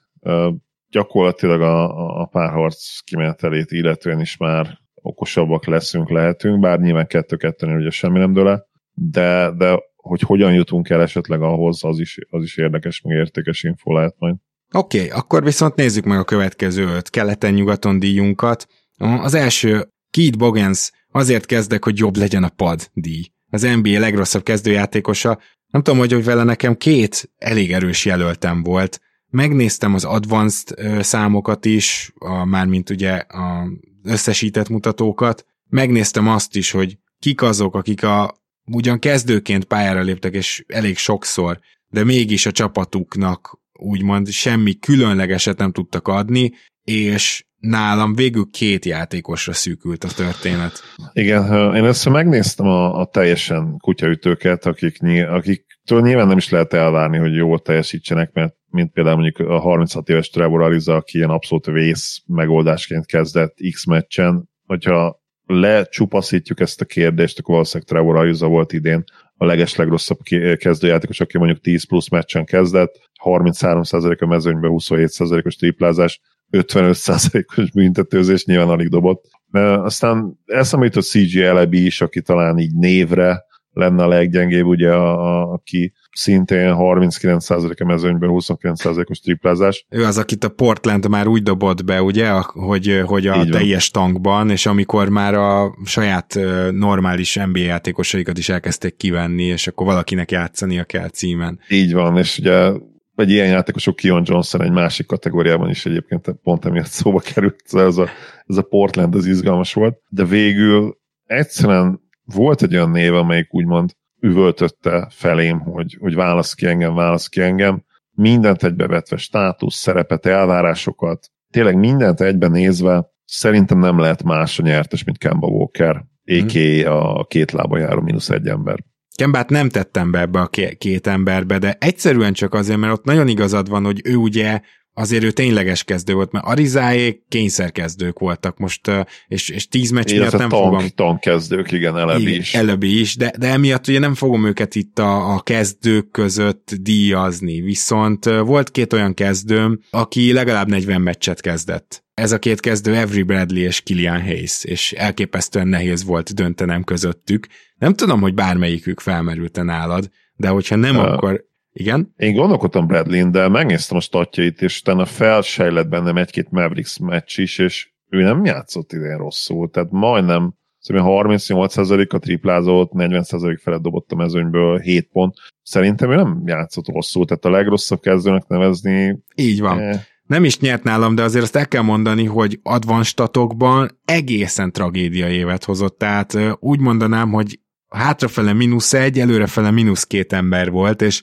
[0.91, 7.77] gyakorlatilag a, a párharc kimenetelét illetően is már okosabbak leszünk, lehetünk, bár nyilván kettő 2
[7.77, 12.43] ugye semmi nem dől de, de hogy hogyan jutunk el esetleg ahhoz, az is, az
[12.43, 14.35] is érdekes, meg értékes info lehet majd.
[14.75, 18.67] Oké, okay, akkor viszont nézzük meg a következő öt keleten-nyugaton díjunkat.
[18.97, 23.33] Az első, Keith Bogans, azért kezdek, hogy jobb legyen a pad díj.
[23.55, 25.39] Az NBA legrosszabb kezdőjátékosa.
[25.67, 29.01] Nem tudom, hogy, hogy vele nekem két elég erős jelöltem volt.
[29.31, 33.69] Megnéztem az advanced számokat is, a, mármint ugye a
[34.03, 35.47] összesített mutatókat.
[35.69, 41.61] Megnéztem azt is, hogy kik azok, akik a ugyan kezdőként pályára léptek, és elég sokszor,
[41.89, 46.53] de mégis a csapatuknak úgymond semmi különlegeset nem tudtak adni,
[46.85, 50.83] és nálam végül két játékosra szűkült a történet.
[51.13, 54.99] Igen, én ezt megnéztem a, a teljesen kutyaütőket, akik,
[55.29, 60.09] akiktől nyilván nem is lehet elvárni, hogy jól teljesítsenek, mert mint például mondjuk a 36
[60.09, 66.85] éves Trevor Ariza, aki ilyen abszolút vész megoldásként kezdett X meccsen, hogyha lecsupaszítjuk ezt a
[66.85, 69.05] kérdést, akkor valószínűleg Trevor Ariza volt idén
[69.37, 70.19] a leges legrosszabb
[70.57, 78.69] kezdőjátékos, aki mondjuk 10 plusz meccsen kezdett, 33% a mezőnyben, 27%-os triplázás, 55%-os büntetőzés, nyilván
[78.69, 79.25] alig dobott.
[79.61, 85.41] Aztán eszembe jutott CG Elebi is, aki talán így névre lenne a leggyengébb, ugye, a,
[85.41, 89.87] a, aki szintén 39%-a mezőnyben 29%-os triplázás.
[89.89, 94.51] Ő az, akit a Portland már úgy dobott be, ugye, hogy, hogy a teljes tankban,
[94.51, 96.39] és amikor már a saját
[96.71, 101.59] normális NBA játékosaikat is elkezdték kivenni, és akkor valakinek játszania kell címen.
[101.69, 102.71] Így van, és ugye
[103.17, 107.87] egy ilyen játékosok Kion Johnson egy másik kategóriában is egyébként pont emiatt szóba került, szóval
[107.87, 108.09] ez a,
[108.47, 113.93] ez a Portland az izgalmas volt, de végül egyszerűen volt egy olyan név, amelyik úgymond
[114.21, 121.31] üvöltötte felém, hogy, hogy válasz ki engem, válasz ki engem, mindent egybevetve, státusz, szerepet, elvárásokat,
[121.51, 127.19] tényleg mindent egyben nézve, szerintem nem lehet más a nyertes, mint Kemba Walker, a.k.a.
[127.19, 128.85] a két lába járó mínusz egy ember.
[129.15, 133.29] Kembát nem tettem be ebbe a két emberbe, de egyszerűen csak azért, mert ott nagyon
[133.29, 134.61] igazad van, hogy ő ugye
[134.95, 138.91] azért ő tényleges kezdő volt, mert Arizáék kényszerkezdők voltak most,
[139.27, 140.87] és, és tíz meccs miatt nem tank, fogom...
[140.95, 142.55] Tankkezdők, igen, elebi is.
[142.55, 147.61] Elebi is, de, de emiatt ugye nem fogom őket itt a, a kezdők között díjazni,
[147.61, 152.05] viszont volt két olyan kezdőm, aki legalább 40 meccset kezdett.
[152.15, 157.47] Ez a két kezdő Avery Bradley és Killian Hayes, és elképesztően nehéz volt döntenem közöttük.
[157.85, 162.13] Nem tudom, hogy bármelyikük felmerült nálad, de hogyha nem, uh, akkor igen?
[162.17, 167.59] Én gondolkodtam Bradley, de megnéztem a statjait, és utána felsejlett bennem egy-két Mavericks meccs is,
[167.59, 174.17] és ő nem játszott idén rosszul, tehát majdnem Szerintem 38%-a triplázott, 40% felett dobott a
[174.17, 175.35] mezőnyből 7 pont.
[175.63, 179.19] Szerintem ő nem játszott rosszul, tehát a legrosszabb kezdőnek nevezni...
[179.35, 179.79] Így van.
[179.79, 180.01] Eh.
[180.23, 185.65] Nem is nyert nálam, de azért azt el kell mondani, hogy advanstatokban egészen tragédia évet
[185.65, 187.59] hozott, tehát úgy mondanám, hogy
[187.95, 191.23] hátrafele mínusz egy, előrefele mínusz két ember volt, és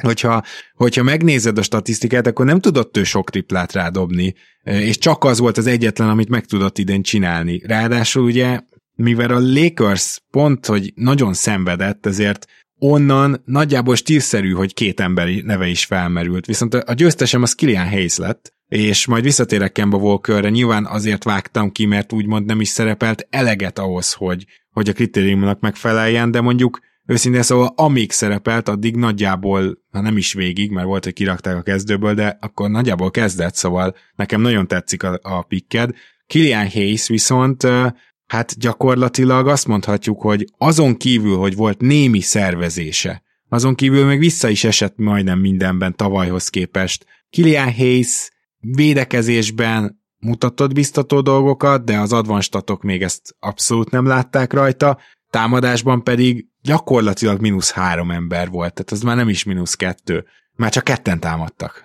[0.00, 0.42] hogyha,
[0.74, 5.58] hogyha megnézed a statisztikát, akkor nem tudott ő sok triplát rádobni, és csak az volt
[5.58, 7.62] az egyetlen, amit meg tudott idén csinálni.
[7.64, 8.60] Ráadásul ugye,
[8.94, 12.46] mivel a Lakers pont, hogy nagyon szenvedett, ezért
[12.78, 16.46] onnan nagyjából stílszerű, hogy két ember neve is felmerült.
[16.46, 21.72] Viszont a győztesem az Kilian Hayes lett, és majd visszatérek Kemba Walkerre, nyilván azért vágtam
[21.72, 24.46] ki, mert úgymond nem is szerepelt eleget ahhoz, hogy,
[24.76, 30.32] hogy a kritériumnak megfeleljen, de mondjuk Őszintén szóval amíg szerepelt, addig nagyjából, ha nem is
[30.32, 35.02] végig, mert volt, hogy kirakták a kezdőből, de akkor nagyjából kezdett, szóval nekem nagyon tetszik
[35.02, 35.90] a, a pikked.
[36.26, 37.66] Kilian Hayes viszont
[38.26, 44.48] hát gyakorlatilag azt mondhatjuk, hogy azon kívül, hogy volt némi szervezése, azon kívül meg vissza
[44.48, 47.06] is esett majdnem mindenben tavalyhoz képest.
[47.30, 54.98] Kilian Hayes védekezésben mutatott biztató dolgokat, de az advanstatok még ezt abszolút nem látták rajta,
[55.30, 60.24] támadásban pedig gyakorlatilag mínusz három ember volt, tehát az már nem is mínusz kettő.
[60.56, 61.84] Már csak ketten támadtak.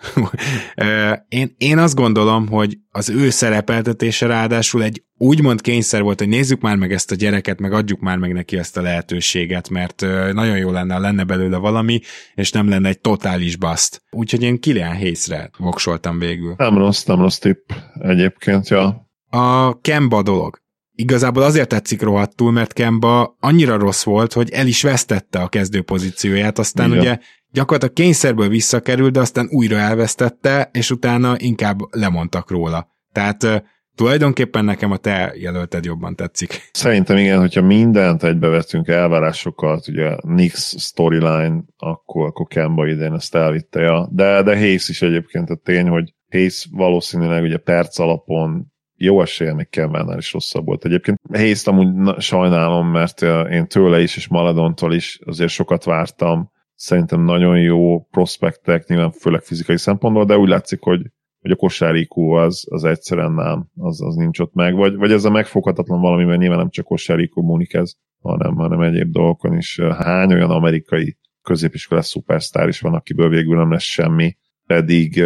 [1.29, 6.61] én, én azt gondolom, hogy az ő szerepeltetése ráadásul egy úgymond kényszer volt, hogy nézzük
[6.61, 10.01] már meg ezt a gyereket, meg adjuk már meg neki ezt a lehetőséget, mert
[10.33, 11.99] nagyon jó lenne, lenne belőle valami,
[12.35, 14.01] és nem lenne egy totális baszt.
[14.09, 16.53] Úgyhogy én Kilian Hayes-re voksoltam végül.
[16.57, 19.09] Nem rossz, nem rossz tipp egyébként, ja.
[19.29, 20.61] A Kemba dolog
[20.95, 25.81] igazából azért tetszik rohadtul, mert Kemba annyira rossz volt, hogy el is vesztette a kezdő
[25.81, 26.99] pozícióját, aztán Igen.
[26.99, 27.17] ugye
[27.51, 32.87] gyakorlatilag kényszerből visszakerült, de aztán újra elvesztette, és utána inkább lemondtak róla.
[33.11, 33.63] Tehát
[33.95, 36.69] tulajdonképpen nekem a te jelölted jobban tetszik.
[36.71, 43.79] Szerintem igen, hogyha mindent egybevetünk elvárásokat, ugye Nix storyline, akkor, akkor Kemba idén ezt elvitte,
[43.79, 44.09] ja.
[44.11, 49.53] de, de Hayes is egyébként a tény, hogy Hayes valószínűleg ugye perc alapon jó esélye
[49.53, 50.85] még Kevennel is rosszabb volt.
[50.85, 56.51] Egyébként Hayes-t amúgy na, sajnálom, mert én tőle is és Maladontól is azért sokat vártam.
[56.81, 61.01] Szerintem nagyon jó prospektek, nyilván főleg fizikai szempontból, de úgy látszik, hogy
[61.41, 65.23] hogy a kosárikó az, az egyszerűen nem, az, az nincs ott meg, vagy, vagy ez
[65.23, 69.79] a megfoghatatlan valami, mert nyilván nem csak kosárikó múlik ez, hanem, hanem egyéb dolgokon is.
[69.97, 75.23] Hány olyan amerikai középiskolás szupersztár is van, akiből végül nem lesz semmi, pedig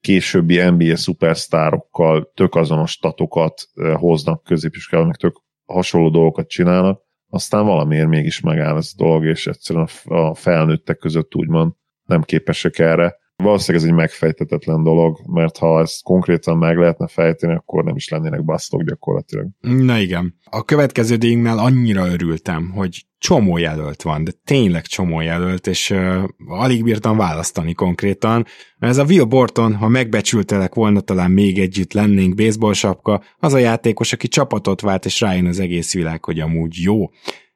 [0.00, 3.54] későbbi NBA szupersztárokkal tök azonos statokat
[3.94, 7.02] hoznak középiskolában, meg tök hasonló dolgokat csinálnak,
[7.34, 11.72] aztán valamiért mégis megáll ez a dolog, és egyszerűen a felnőttek között úgymond
[12.04, 13.16] nem képesek erre.
[13.42, 18.08] Valószínűleg ez egy megfejtetetlen dolog, mert ha ezt konkrétan meg lehetne fejteni, akkor nem is
[18.08, 19.46] lennének basztok gyakorlatilag.
[19.60, 20.34] Na igen.
[20.50, 26.22] A következő díjnál annyira örültem, hogy csomó jelölt van, de tényleg csomó jelölt, és uh,
[26.46, 28.46] alig bírtam választani konkrétan.
[28.78, 33.58] Ez a Will Borton, ha megbecsültelek volna, talán még együtt lennénk baseball sapka, az a
[33.58, 37.10] játékos, aki csapatot vált, és rájön az egész világ, hogy amúgy jó.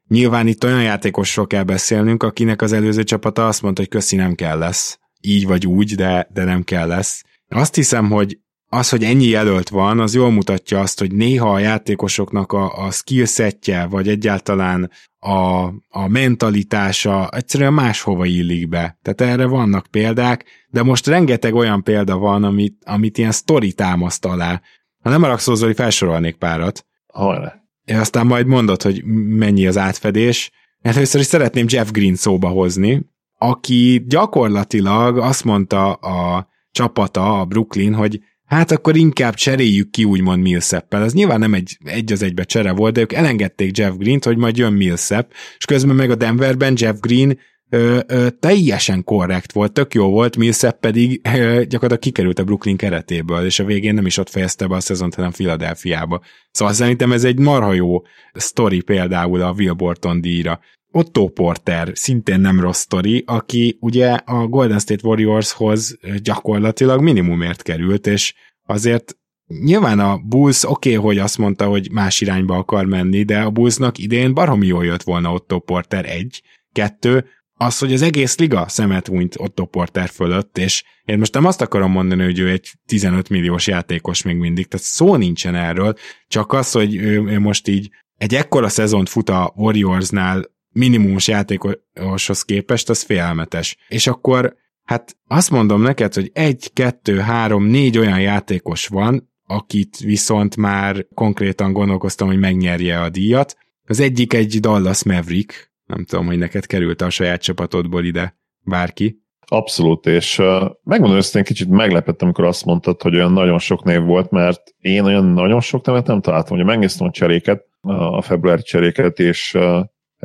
[0.08, 4.34] Nyilván itt olyan játékosról kell beszélnünk, akinek az előző csapata azt mondta, hogy köszi nem
[4.34, 7.24] kell lesz így vagy úgy, de, de nem kell lesz.
[7.48, 11.58] Azt hiszem, hogy az, hogy ennyi jelölt van, az jól mutatja azt, hogy néha a
[11.58, 18.98] játékosoknak a, a skillsetje, vagy egyáltalán a, a mentalitása egyszerűen máshova illik be.
[19.02, 24.24] Tehát erre vannak példák, de most rengeteg olyan példa van, amit, amit ilyen sztori támaszt
[24.24, 24.60] alá.
[25.02, 26.86] Ha nem haragszol, Zoli, felsorolnék párat.
[27.12, 27.54] Hajrá.
[27.86, 30.50] Aztán majd mondod, hogy mennyi az átfedés.
[30.80, 33.02] Először is szeretném Jeff Green szóba hozni,
[33.38, 40.42] aki gyakorlatilag azt mondta a csapata, a Brooklyn, hogy hát akkor inkább cseréljük ki úgymond
[40.42, 41.02] Millsappel.
[41.02, 44.36] Ez nyilván nem egy, egy az egybe csere volt, de ők elengedték Jeff Green-t, hogy
[44.36, 47.38] majd jön Millsap, és közben meg a Denverben Jeff Green
[47.70, 52.76] ö, ö, teljesen korrekt volt, tök jó volt, Millsap pedig ö, gyakorlatilag kikerült a Brooklyn
[52.76, 56.20] keretéből, és a végén nem is ott fejezte be a szezont, hanem Philadelphiába.
[56.50, 60.60] Szóval szerintem ez egy marha jó sztori például a Will Borton díjra.
[60.96, 68.06] Otto Porter, szintén nem rossz sztori, aki ugye a Golden State Warriorshoz gyakorlatilag minimumért került,
[68.06, 68.34] és
[68.66, 73.40] azért nyilván a Bulls oké, okay, hogy azt mondta, hogy más irányba akar menni, de
[73.40, 78.38] a Bullsnak idén baromi jól jött volna Otto Porter egy, kettő, az, hogy az egész
[78.38, 82.50] liga szemet hunyt Otto Porter fölött, és én most nem azt akarom mondani, hogy ő
[82.50, 85.94] egy 15 milliós játékos még mindig, tehát szó nincsen erről,
[86.28, 92.42] csak az, hogy ő, ő most így egy ekkora szezont fut a Warriorsnál minimumos játékoshoz
[92.42, 93.76] képest, az félelmetes.
[93.88, 99.98] És akkor hát azt mondom neked, hogy egy, kettő, három, négy olyan játékos van, akit
[99.98, 103.56] viszont már konkrétan gondolkoztam, hogy megnyerje a díjat.
[103.84, 109.24] Az egyik egy Dallas Maverick, nem tudom, hogy neked került a saját csapatodból ide bárki.
[109.48, 110.42] Abszolút, és
[110.82, 115.04] megmondom őszintén, kicsit meglepettem, amikor azt mondtad, hogy olyan nagyon sok név volt, mert én
[115.04, 116.56] olyan nagyon sok nevet nem találtam.
[116.56, 119.56] Ugye megnéztem a cseréket, a februári cseréket, és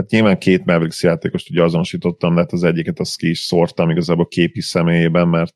[0.01, 4.27] Hát nyilván két Mavericks játékost ugye azonosítottam, mert az egyiket azt ki is szórtam igazából
[4.27, 5.53] képi személyében, mert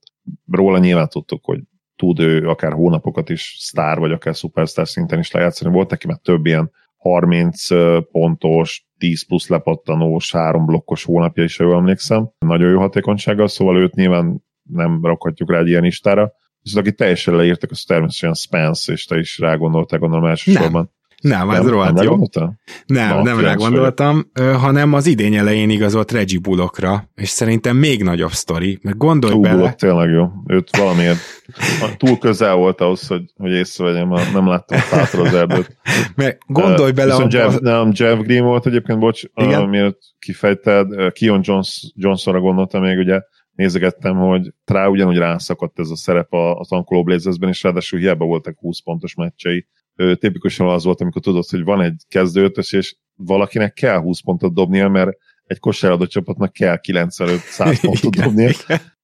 [0.51, 1.59] róla nyilván tudtuk, hogy
[1.95, 5.73] tud ő akár hónapokat is sztár, vagy akár szupersztár szinten is lejátszani.
[5.73, 7.67] Volt neki már több ilyen 30
[8.11, 12.29] pontos, 10 plusz lepattanós, három blokkos hónapja is, ha jól emlékszem.
[12.39, 16.31] Nagyon jó hatékonysággal, szóval őt nyilván nem rakhatjuk rá egy ilyen istára.
[16.61, 20.93] Viszont aki teljesen leírtak, az természetesen Spence, és te is rágondoltál, gondolom elsősorban.
[21.21, 21.47] Nem.
[21.47, 22.17] Nem, ez rohadt jó.
[22.85, 28.31] Nem, nem rá gondoltam, hanem az idény elején igazolt Reggie Bullockra, és szerintem még nagyobb
[28.31, 29.55] sztori, mert gondolj Hú, bele.
[29.55, 30.27] Bullock tényleg jó.
[30.47, 31.17] Őt valamiért
[31.97, 35.77] túl közel volt ahhoz, hogy, hogy észrevegyem, nem láttam hátra az erdőt.
[36.15, 37.25] Mert gondolj bele.
[37.29, 39.69] Jeff, nem, Jeff Green volt egyébként, bocs, Igen?
[39.69, 43.21] Miért kifejted, Kion Jones, Johnsonra gondoltam még, ugye
[43.55, 48.25] nézegettem, hogy rá ugyanúgy rászakadt ez a szerep a, a tankoló Blazersben, és ráadásul hiába
[48.25, 53.73] voltak 20 pontos meccsei, tipikusan az volt, amikor tudod, hogy van egy kezdőötös, és valakinek
[53.73, 58.51] kell 20 pontot dobnia, mert egy kosáradó csapatnak kell 95-100 pontot dobnia,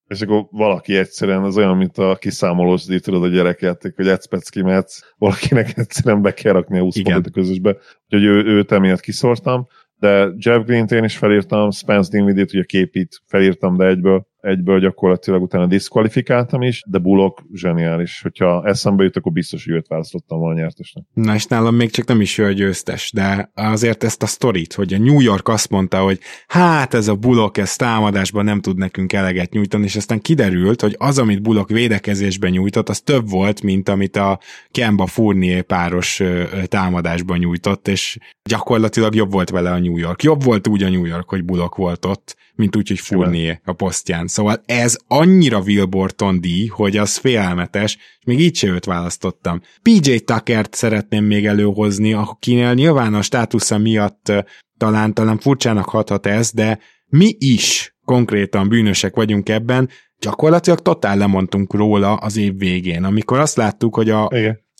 [0.08, 4.49] és akkor valaki egyszerűen az olyan, mint a kiszámolós díj, tudod, a gyerekjáték, hogy egy
[4.49, 7.13] kimetsz, valakinek egyszerűen be kell rakni a 20 Igen.
[7.13, 12.10] pontot a közösbe, úgyhogy ő, őt emiatt kiszortam, de Jeff Green-t én is felírtam, Spence
[12.12, 18.21] Dinwiddie-t ugye képít, felírtam, de egyből egyből gyakorlatilag utána diszkvalifikáltam is, de Bullock zseniális.
[18.21, 21.04] Hogyha eszembe jut, akkor biztos, hogy őt választottam volna nyertesnek.
[21.13, 24.73] Na és nálam még csak nem is ő a győztes, de azért ezt a sztorit,
[24.73, 28.77] hogy a New York azt mondta, hogy hát ez a Bullock, ez támadásban nem tud
[28.77, 33.62] nekünk eleget nyújtani, és aztán kiderült, hogy az, amit Bullock védekezésben nyújtott, az több volt,
[33.62, 34.39] mint amit a
[34.71, 36.21] Kemba Fournier páros
[36.65, 40.23] támadásban nyújtott, és gyakorlatilag jobb volt vele a New York.
[40.23, 43.73] Jobb volt úgy a New York, hogy Bullock volt ott, mint úgy, hogy Fournier a
[43.73, 44.27] posztján.
[44.27, 49.62] Szóval ez annyira Wilborton díj, hogy az félelmetes, és még így se őt választottam.
[49.81, 54.31] PJ Tuckert szeretném még előhozni, akinél nyilván a státusza miatt
[54.77, 59.89] talán, talán furcsának hathat ez, de mi is konkrétan bűnösek vagyunk ebben,
[60.19, 64.25] gyakorlatilag totál lemondtunk róla az év végén, amikor azt láttuk, hogy a,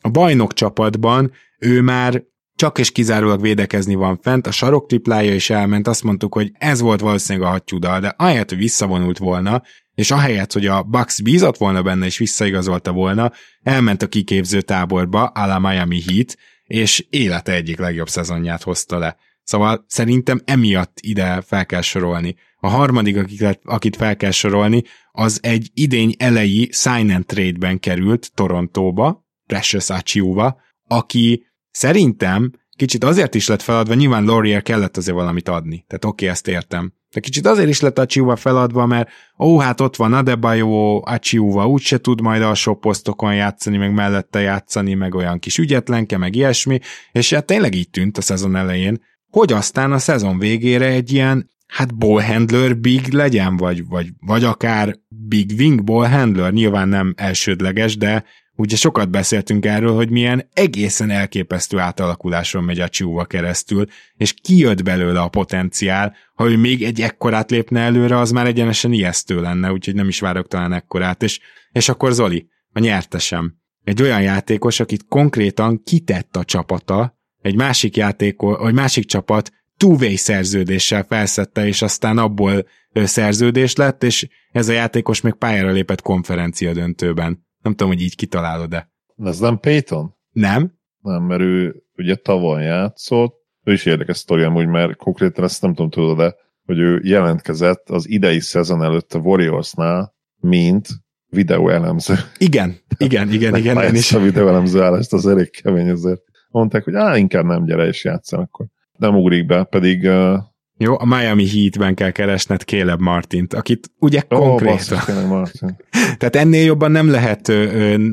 [0.02, 2.24] a bajnok csapatban ő már
[2.62, 6.82] csak és kizárólag védekezni van fent, a sarok triplája is elment, azt mondtuk, hogy ez
[6.82, 9.62] volt valószínűleg a hattyúdal, de ahelyett, hogy visszavonult volna,
[9.96, 13.32] és ahelyett, hogy a Bucks bízott volna benne, és visszaigazolta volna,
[13.64, 19.18] elment a kiképző táborba, a Miami Heat, és élete egyik legjobb szezonját hozta le.
[19.44, 22.36] Szóval szerintem emiatt ide fel kell sorolni.
[22.58, 28.32] A harmadik, akit, akit fel kell sorolni, az egy idény elejé sign and trade-ben került
[28.34, 35.50] Torontóba, Precious Achiuva, aki szerintem kicsit azért is lett feladva, nyilván Laurier kellett azért valamit
[35.50, 35.86] adni.
[35.88, 36.94] Tehát oké, okay, ezt értem.
[37.14, 39.10] De kicsit azért is lett Achiuva feladva, mert
[39.40, 44.94] ó, hát ott van Adebayo, Achiuva úgyse tud majd alsó posztokon játszani, meg mellette játszani,
[44.94, 46.80] meg olyan kis ügyetlenke, meg ilyesmi,
[47.12, 51.50] és hát tényleg így tűnt a szezon elején, hogy aztán a szezon végére egy ilyen
[51.68, 57.14] hát ball handler big legyen, vagy, vagy, vagy akár big wing ball handler, nyilván nem
[57.18, 58.24] elsődleges, de
[58.62, 63.86] ugye sokat beszéltünk erről, hogy milyen egészen elképesztő átalakuláson megy a Csiúva keresztül,
[64.16, 68.94] és kijött belőle a potenciál, ha ő még egy ekkorát lépne előre, az már egyenesen
[68.94, 71.40] ijesztő lenne, úgyhogy nem is várok talán ekkorát, és,
[71.72, 73.56] és akkor Zoli, a nyertesem.
[73.84, 80.16] Egy olyan játékos, akit konkrétan kitett a csapata, egy másik játékos, vagy másik csapat two
[80.16, 86.74] szerződéssel felszette, és aztán abból szerződés lett, és ez a játékos még pályára lépett konferencia
[86.74, 87.50] döntőben.
[87.62, 88.92] Nem tudom, hogy így kitalálod-e.
[89.24, 90.16] Ez nem Payton?
[90.32, 90.80] Nem.
[91.02, 95.74] Nem, mert ő ugye tavaly játszott, ő is érdekes sztori amúgy, mert konkrétan ezt nem
[95.74, 96.36] tudom, tudod de
[96.66, 100.88] hogy ő jelentkezett az idei szezon előtt a Warriorsnál, mint
[101.28, 102.16] videó elemző.
[102.38, 103.78] Igen, igen, igen, igen.
[103.78, 104.14] igen is.
[104.14, 106.22] A videó elemző állást az elég kemény azért.
[106.50, 108.66] Mondták, hogy á, inkább nem gyere és játszan akkor.
[108.98, 110.38] Nem ugrik be, pedig uh,
[110.82, 115.28] jó, a Miami Heatben kell keresned Caleb Martint, akit ugye oh, konkrétan...
[115.28, 115.78] Martin.
[116.20, 117.52] Tehát ennél jobban nem lehet,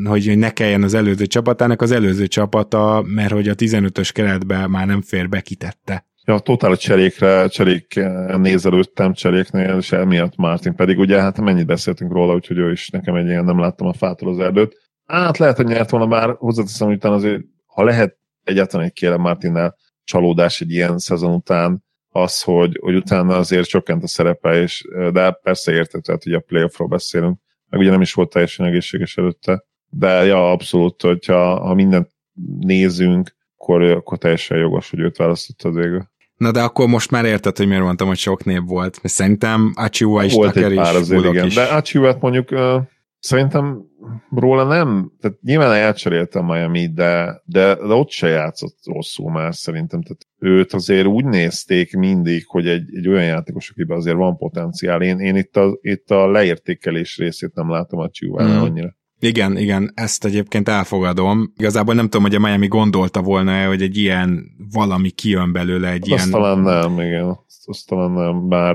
[0.04, 4.86] hogy ne kelljen az előző csapatának, az előző csapata, mert hogy a 15-ös keretbe már
[4.86, 6.06] nem fér be, kitette.
[6.24, 8.00] Ja, totál cserékre, cserék
[8.36, 13.14] nézelődtem cseréknél, és emiatt Martin pedig ugye, hát mennyit beszéltünk róla, úgyhogy ő is nekem
[13.14, 14.76] egy ilyen nem láttam a fától az erdőt.
[15.06, 19.20] Hát lehet, hogy nyert volna, bár hozzáteszem, hogy utána azért, ha lehet egyáltalán egy Caleb
[19.20, 21.86] Martinnel csalódás egy ilyen szezon után,
[22.22, 26.88] az, hogy, hogy utána azért csökkent a szerepe, és, de persze értető, hogy a playoffról
[26.88, 27.38] beszélünk,
[27.68, 32.10] meg ugye nem is volt teljesen egészséges előtte, de ja, abszolút, hogyha ha mindent
[32.58, 36.02] nézünk, akkor, akkor teljesen jogos, hogy őt választottad végül.
[36.36, 39.00] Na de akkor most már érted, hogy miért mondtam, hogy sok név volt.
[39.02, 41.46] Szerintem Achiuwa is, volt Tucker egy pár is, azért, igen.
[41.46, 41.54] is.
[41.54, 42.48] De Achiuwa mondjuk
[43.18, 43.82] Szerintem
[44.30, 50.02] róla nem, tehát nyilván elcseréltem Miami, de, de, de ott se játszott rosszul már szerintem.
[50.02, 55.02] Tehát őt azért úgy nézték mindig, hogy egy, egy olyan játékos, akiben azért van potenciál.
[55.02, 58.62] Én, én itt, a, itt a leértékelés részét nem látom a Csúván mm.
[58.62, 58.96] annyira.
[59.20, 61.52] Igen, igen, ezt egyébként elfogadom.
[61.56, 66.12] Igazából nem tudom, hogy a Miami gondolta volna-e, hogy egy ilyen valami kijön belőle, egy
[66.12, 66.30] azt ilyen...
[66.30, 67.38] talán nem, igen.
[67.64, 68.74] Azt talán nem, bár,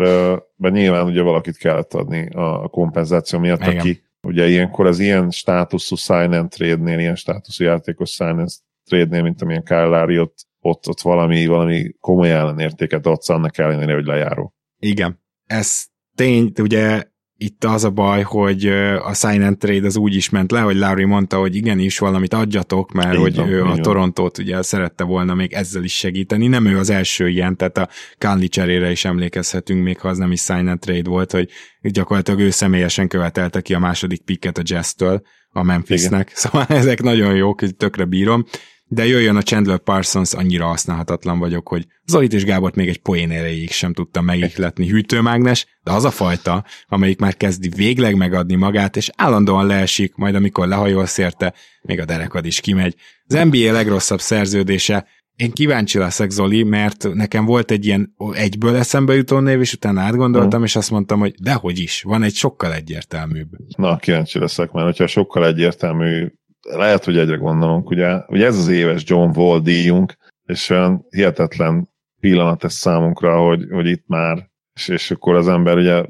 [0.56, 3.78] bár nyilván ugye valakit kellett adni a kompenzáció miatt, igen.
[3.78, 8.50] aki Ugye ilyenkor az ilyen státuszú sign and trade-nél, ilyen státuszú játékos sign and
[8.90, 13.94] trade-nél, mint amilyen Kyle Lowry, ott, ott, ott valami, valami komoly ellenértéket adsz annak ellenére,
[13.94, 14.54] hogy lejáró.
[14.80, 15.22] Igen.
[15.46, 17.04] Ez tény, ugye
[17.44, 18.68] itt az a baj, hogy
[19.04, 22.34] a sign and trade az úgy is ment le, hogy Larry mondta, hogy igenis valamit
[22.34, 26.48] adjatok, mert hogy ő a Torontót ugye szerette volna még ezzel is segíteni.
[26.48, 30.32] Nem ő az első ilyen, tehát a Conley cserére is emlékezhetünk, még ha az nem
[30.32, 31.50] is sign and trade volt, hogy
[31.82, 36.28] gyakorlatilag ő személyesen követelte ki a második picket a Jazz-től, a Memphisnek.
[36.28, 36.34] Igen.
[36.36, 38.46] Szóval ezek nagyon jók, tökre bírom
[38.94, 43.32] de jöjjön a Chandler Parsons, annyira használhatatlan vagyok, hogy Zolit és Gábort még egy poén
[43.32, 48.96] erejéig sem tudtam megihletni hűtőmágnes, de az a fajta, amelyik már kezdi végleg megadni magát,
[48.96, 52.96] és állandóan leesik, majd amikor lehajolsz érte, még a derekad is kimegy.
[53.28, 59.14] Az NBA legrosszabb szerződése, én kíváncsi leszek, Zoli, mert nekem volt egy ilyen egyből eszembe
[59.14, 60.64] jutó név, és utána átgondoltam, mm.
[60.64, 63.50] és azt mondtam, hogy dehogy is, van egy sokkal egyértelműbb.
[63.78, 66.28] Na, kíváncsi leszek, mert hogyha sokkal egyértelmű
[66.70, 70.14] lehet, hogy egyre gondolunk, ugye, ugye ez az éves John Wall díjunk,
[70.46, 71.90] és olyan hihetetlen
[72.20, 76.06] pillanat ez számunkra, hogy, hogy itt már, és, és akkor az ember ugye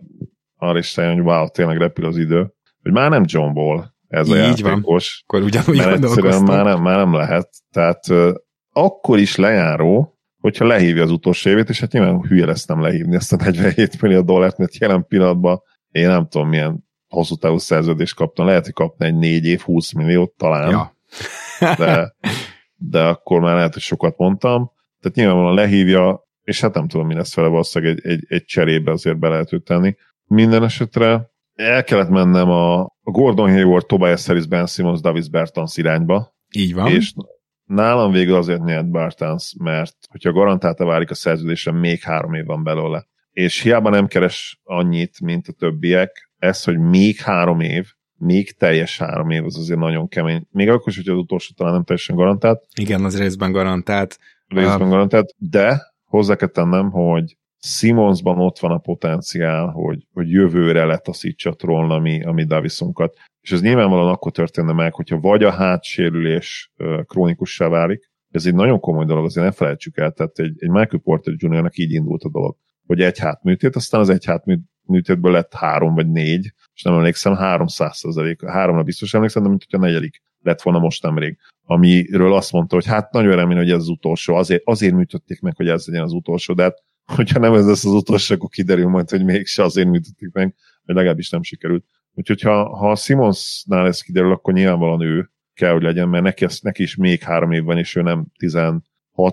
[0.57, 4.27] arra is szálljon, hogy wow, tényleg repül az idő, hogy már nem John Wall ez
[4.27, 5.23] Így a játékos.
[5.27, 5.41] Van.
[5.41, 7.49] Akkor ugyanúgy mert egyszerűen már nem, már nem lehet.
[7.71, 8.33] Tehát uh,
[8.71, 13.15] akkor is lejáró, hogyha lehívja az utolsó évét, és hát nyilván hülye lesz nem lehívni
[13.15, 16.83] ezt a 47 millió dollárt, mert jelen pillanatban én nem tudom, milyen
[17.13, 20.95] hosszú távú szerződést kaptam, lehet, hogy kapna egy 4 év 20 milliót talán, ja.
[21.77, 22.15] de,
[22.75, 24.71] de akkor már lehet, hogy sokat mondtam.
[24.99, 28.91] Tehát nyilvánvalóan lehívja, és hát nem tudom, mi lesz vele, valószínűleg egy, egy, egy cserébe
[28.91, 29.95] azért be lehet őt tenni.
[30.25, 36.35] Minden esetre el kellett mennem a, Gordon Hayward, Tobias Harris, Ben Simmons, Davis Bertans irányba.
[36.55, 36.91] Így van.
[36.91, 37.13] És
[37.65, 42.63] nálam végül azért nyert Bertans, mert hogyha garantálta válik a szerződésre, még három év van
[42.63, 43.07] belőle.
[43.31, 47.87] És hiába nem keres annyit, mint a többiek, ez, hogy még három év,
[48.17, 50.47] még teljes három év, az azért nagyon kemény.
[50.51, 52.65] Még akkor is, hogy az utolsó talán nem teljesen garantált.
[52.79, 54.17] Igen, az részben garantált.
[54.47, 60.85] Részben garantált, de hozzá kell tennem, hogy Simonsban ott van a potenciál, hogy, hogy jövőre
[60.85, 63.13] letaszítsa Troll, ami, ami Davisonkat.
[63.41, 66.71] És ez nyilvánvalóan akkor történne meg, hogyha vagy a hátsérülés
[67.05, 71.01] krónikussá válik, ez egy nagyon komoly dolog, azért ne felejtsük el, tehát egy, egy Michael
[71.03, 74.25] Porter Jr.-nak így indult a dolog, hogy egy hátműtét, aztán az egy
[74.83, 79.63] hátműtétből lett három vagy négy, és nem emlékszem, 300 százalék, háromra biztos emlékszem, de mint
[79.63, 83.71] hogyha a negyedik lett volna most nemrég, amiről azt mondta, hogy hát nagyon remélem, hogy
[83.71, 87.39] ez az utolsó, azért, azért műtötték meg, hogy ez legyen az utolsó, de hát hogyha
[87.39, 90.55] nem ez lesz az utolsó, akkor kiderül majd, hogy mégse azért műtötték meg,
[90.85, 91.85] vagy legalábbis nem sikerült.
[92.13, 96.45] Úgyhogy ha, ha a Simonsnál ez kiderül, akkor nyilvánvalóan ő kell, hogy legyen, mert neki,
[96.61, 98.83] neki is még három év van, és ő nem 16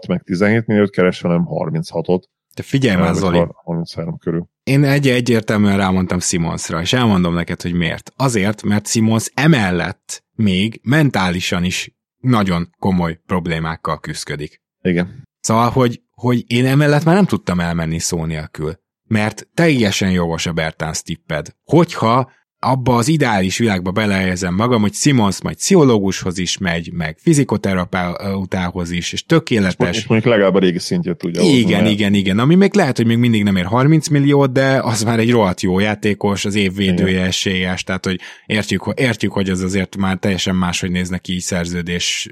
[0.09, 2.23] meg 17 milliót keres, hanem 36-ot.
[2.55, 3.47] Te figyelj már, Zoli.
[3.65, 4.49] 33 körül.
[4.63, 8.13] Én egy egyértelműen rámondtam Simonsra, és elmondom neked, hogy miért.
[8.17, 14.63] Azért, mert Simons emellett még mentálisan is nagyon komoly problémákkal küzdik.
[14.83, 15.29] Igen.
[15.41, 18.79] Szóval, hogy, hogy én emellett már nem tudtam elmenni szó nélkül.
[19.05, 21.55] Mert teljesen jogos a Bertans tipped.
[21.65, 22.31] Hogyha
[22.63, 29.13] abba az ideális világba belehelyezem magam, hogy Simons majd pszichológushoz is megy, meg fizikoterapeutához is,
[29.13, 29.97] és tökéletes.
[29.97, 31.43] És mondjuk legalább a régi szintjét tudja.
[31.43, 32.39] Igen, hozni, igen, igen.
[32.39, 35.61] Ami még lehet, hogy még mindig nem ér 30 milliót, de az már egy rohadt
[35.61, 40.57] jó játékos, az év védője esélyes, tehát hogy értjük, értjük, hogy az azért már teljesen
[40.57, 42.29] máshogy néznek ki szerződés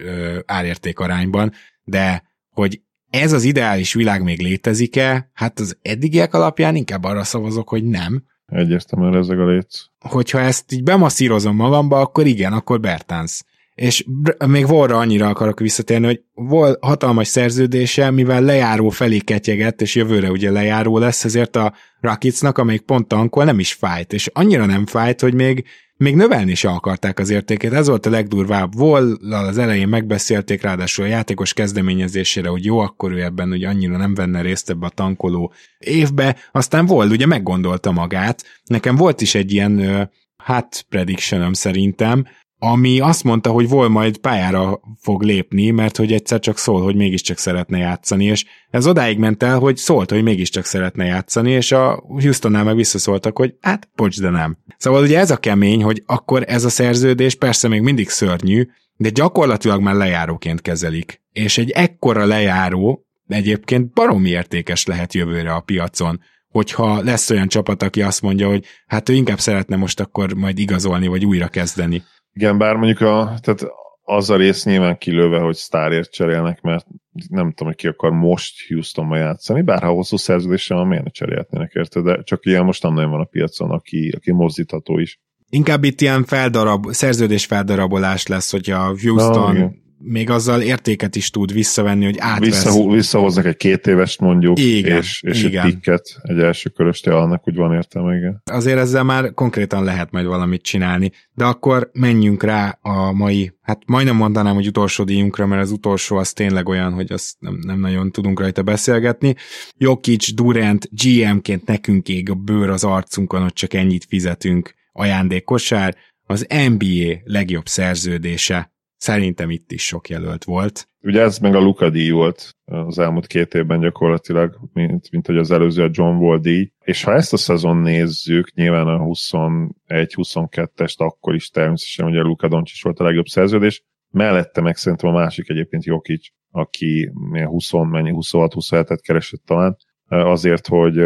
[0.47, 1.53] árérték arányban,
[1.85, 5.31] de hogy ez az ideális világ még létezik-e?
[5.33, 9.85] Hát az eddigiek alapján inkább arra szavazok, hogy nem Egyértelműen ezek a léc.
[10.01, 13.43] Hogyha ezt így bemasszírozom magamba, akkor igen, akkor Bertans.
[13.79, 14.05] És
[14.47, 20.31] még volna annyira akarok visszatérni, hogy volt hatalmas szerződése, mivel lejáró felé ketyegett, és jövőre
[20.31, 24.13] ugye lejáró lesz, ezért a Rakicnak, amelyik pont tankol, nem is fájt.
[24.13, 25.65] És annyira nem fájt, hogy még
[25.97, 28.75] még növelni se akarták az értékét, ez volt a legdurvább.
[28.75, 33.97] Vollal az elején megbeszélték, ráadásul a játékos kezdeményezésére, hogy jó, akkor ő ebben ugye annyira
[33.97, 38.45] nem venne részt ebbe a tankoló évbe, aztán volt, ugye meggondolta magát.
[38.65, 42.27] Nekem volt is egy ilyen hát predictionem szerintem,
[42.59, 46.97] ami azt mondta, hogy Vol majd pályára fog lépni, mert hogy egyszer csak szól, hogy
[46.97, 51.73] mégiscsak szeretne játszani, és ez odáig ment el, hogy szólt, hogy mégiscsak szeretne játszani, és
[51.73, 54.59] a Houstonnál meg visszaszóltak, hogy hát, bocs, de nem.
[54.77, 59.09] Szóval ugye ez a kemény, hogy akkor ez a szerződés persze még mindig szörnyű, de
[59.09, 61.21] gyakorlatilag már lejáróként kezelik.
[61.33, 67.83] És egy ekkora lejáró egyébként baromi értékes lehet jövőre a piacon, hogyha lesz olyan csapat,
[67.83, 72.03] aki azt mondja, hogy hát ő inkább szeretne most akkor majd igazolni, vagy újra kezdeni.
[72.39, 73.67] Igen, bár mondjuk a, tehát
[74.03, 76.87] az a rész nyilván kilőve, hogy sztárért cserélnek, mert
[77.29, 81.11] nem tudom, hogy ki akar most Houstonba játszani, bár ha hosszú szerződéssel van, miért ne
[81.11, 85.21] cserélhetnének érte, de csak ilyen most nem nagyon van a piacon, aki, aki mozdítható is.
[85.49, 91.53] Inkább itt ilyen feldarab, szerződés feldarabolás lesz, hogyha Houston Na, még azzal értéket is tud
[91.53, 92.65] visszavenni, hogy átvesz.
[92.65, 95.67] Vissza, visszahoznak egy két évest mondjuk, igen, és, és igen.
[95.67, 98.43] egy pikket, egy első köröstél, annak úgy van értelme, igen.
[98.45, 103.83] Azért ezzel már konkrétan lehet majd valamit csinálni, de akkor menjünk rá a mai, hát
[103.87, 107.81] majdnem mondanám, hogy utolsó díjunkra, mert az utolsó az tényleg olyan, hogy azt nem, nem
[107.81, 109.35] nagyon tudunk rajta beszélgetni.
[109.77, 115.97] Jokic, Durant, GM-ként nekünk ég a bőr az arcunkon, hogy csak ennyit fizetünk ajándékosár,
[116.31, 120.89] az NBA legjobb szerződése Szerintem itt is sok jelölt volt.
[121.03, 125.37] Ugye ez meg a Luka díj volt az elmúlt két évben gyakorlatilag, mint, mint hogy
[125.37, 126.73] az előző a John Wall díj.
[126.85, 132.83] És ha ezt a szezon nézzük, nyilván a 21-22-est akkor is természetesen ugye Luka Doncic
[132.83, 137.11] volt a legjobb szerződés, mellette meg szerintem a másik egyébként Jokic, aki
[137.45, 139.77] 20, mennyi, 26-27-et keresett talán,
[140.07, 141.01] azért, hogy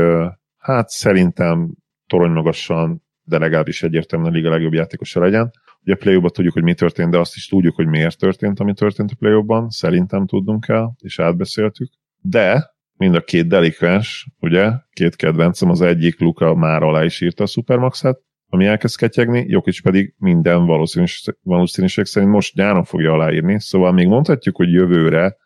[0.56, 1.74] hát szerintem
[2.06, 5.50] toronymagasan, de legalábbis egyértelműen a liga legjobb játékosa legyen.
[5.84, 8.74] Ugye a play tudjuk, hogy mi történt, de azt is tudjuk, hogy miért történt, ami
[8.74, 11.90] történt a play Szerintem tudnunk kell, és átbeszéltük.
[12.20, 17.42] De mind a két delikvens, ugye, két kedvencem, az egyik Luka már alá is írta
[17.42, 20.66] a Supermaxet, ami elkezd ketyegni, Jokic pedig minden
[21.42, 25.36] valószínűség, szerint most nyáron fogja aláírni, szóval még mondhatjuk, hogy jövőre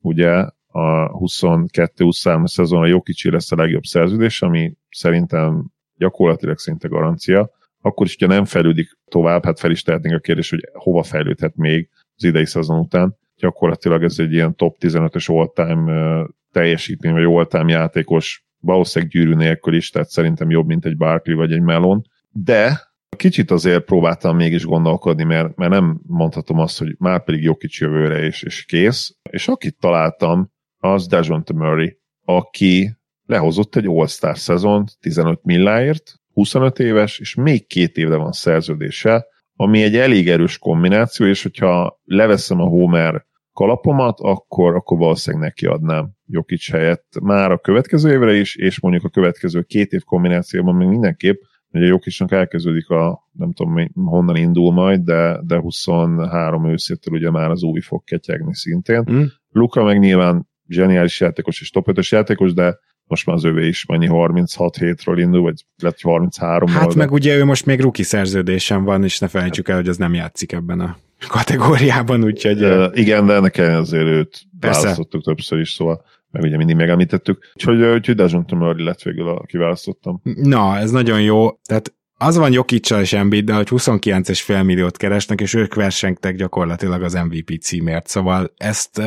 [0.00, 0.30] ugye
[0.66, 7.50] a 22-23 szezon a Jokicsi lesz a legjobb szerződés, ami szerintem gyakorlatilag szinte garancia.
[7.84, 11.56] Akkor is, hogyha nem fejlődik tovább, hát fel is tehetnénk a kérdés, hogy hova fejlődhet
[11.56, 13.16] még az idei szezon után.
[13.36, 19.90] Gyakorlatilag ez egy ilyen top 15-ös all-time teljesítmény, vagy all-time játékos, valószínűleg gyűrű nélkül is,
[19.90, 22.02] tehát szerintem jobb, mint egy Barkley vagy egy Melon.
[22.30, 22.80] De
[23.16, 28.18] kicsit azért próbáltam mégis gondolkodni, mert, mert nem mondhatom azt, hogy már pedig Jokic jövőre
[28.18, 29.16] és, és kész.
[29.30, 37.18] És akit találtam, az Dejounte Murray, aki lehozott egy All-Star szezont 15 milláért, 25 éves,
[37.18, 39.26] és még két évre van szerződése,
[39.56, 45.66] ami egy elég erős kombináció, és hogyha leveszem a Homer kalapomat, akkor, akkor valószínűleg neki
[45.66, 50.74] adnám Jokic helyett már a következő évre is, és mondjuk a következő két év kombinációban
[50.74, 51.40] még mindenképp,
[51.74, 57.50] ugye Jokicnak elkezdődik a, nem tudom honnan indul majd, de, de 23 őszétől ugye már
[57.50, 59.04] az új fog ketyegni szintén.
[59.10, 59.22] Mm.
[59.50, 62.78] Luka meg nyilván zseniális játékos és top 5 játékos, de
[63.14, 67.36] most már az övé is mennyi 36 hétről indul, vagy lett 33 Hát meg ugye
[67.36, 70.80] ő most még ruki szerződésen van, és ne felejtsük el, hogy az nem játszik ebben
[70.80, 70.96] a
[71.28, 72.64] kategóriában, úgyhogy...
[72.64, 74.80] Uh, igen, de ennek azért őt Persze.
[74.80, 77.50] választottuk többször is, szóval meg ugye mindig megemlítettük.
[77.54, 80.20] Úgyhogy, úgyhogy Dejounte Murray lett végül, a kiválasztottam.
[80.22, 81.50] Na, ez nagyon jó.
[81.64, 87.02] Tehát az van Jokicsal és Embiid, de hogy 29,5 milliót keresnek, és ők versengtek gyakorlatilag
[87.02, 88.06] az MVP címért.
[88.06, 89.02] Szóval ezt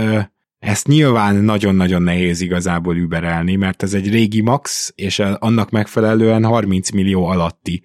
[0.60, 6.90] ezt nyilván nagyon-nagyon nehéz igazából überelni, mert ez egy régi max, és annak megfelelően 30
[6.90, 7.84] millió alatti,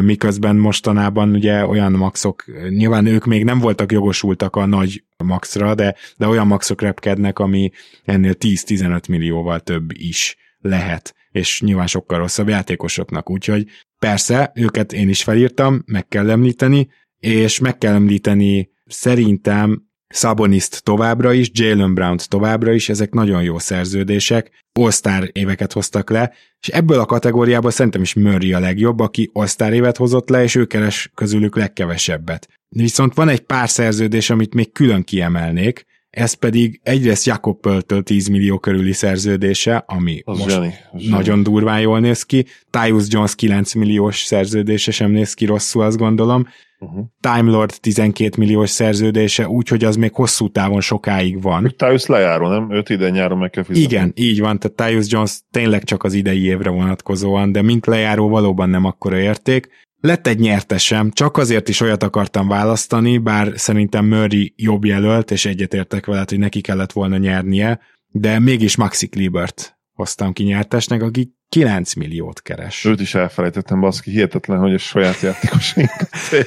[0.00, 5.96] miközben mostanában ugye olyan maxok, nyilván ők még nem voltak jogosultak a nagy maxra, de,
[6.16, 7.70] de olyan maxok repkednek, ami
[8.04, 13.66] ennél 10-15 millióval több is lehet, és nyilván sokkal rosszabb játékosoknak, úgyhogy
[13.98, 21.32] persze, őket én is felírtam, meg kell említeni, és meg kell említeni szerintem Szaboniszt továbbra
[21.32, 26.98] is, Jalen brown továbbra is, ezek nagyon jó szerződések, all éveket hoztak le, és ebből
[26.98, 31.10] a kategóriából szerintem is Murray a legjobb, aki all évet hozott le, és ő keres
[31.14, 32.48] közülük legkevesebbet.
[32.68, 38.28] Viszont van egy pár szerződés, amit még külön kiemelnék, ez pedig egyrészt Jakob Pöltől 10
[38.28, 41.08] millió körüli szerződése, ami az most zseni, zseni.
[41.08, 42.46] nagyon durván jól néz ki.
[42.70, 46.46] Tyus Jones 9 milliós szerződése sem néz ki rosszul, azt gondolom.
[46.82, 47.04] Uh-huh.
[47.20, 51.74] Time Lord 12 milliós szerződése, úgyhogy az még hosszú távon sokáig van.
[51.76, 52.72] Tyus lejáró, nem?
[52.72, 53.94] Őt ide nyáron meg kell fizetni.
[53.94, 58.28] Igen, így van, tehát Tyus Jones tényleg csak az idei évre vonatkozóan, de mint lejáró
[58.28, 59.68] valóban nem akkora érték.
[60.00, 65.44] Lett egy nyertesem, csak azért is olyat akartam választani, bár szerintem Murray jobb jelölt, és
[65.44, 71.34] egyetértek veled, hogy neki kellett volna nyernie, de mégis Maxi Klebert hoztam ki nyertesnek, aki
[71.52, 72.84] 9 milliót keres.
[72.84, 75.90] Őt is elfelejtettem, baszki, hihetetlen, hogy a saját játékosaink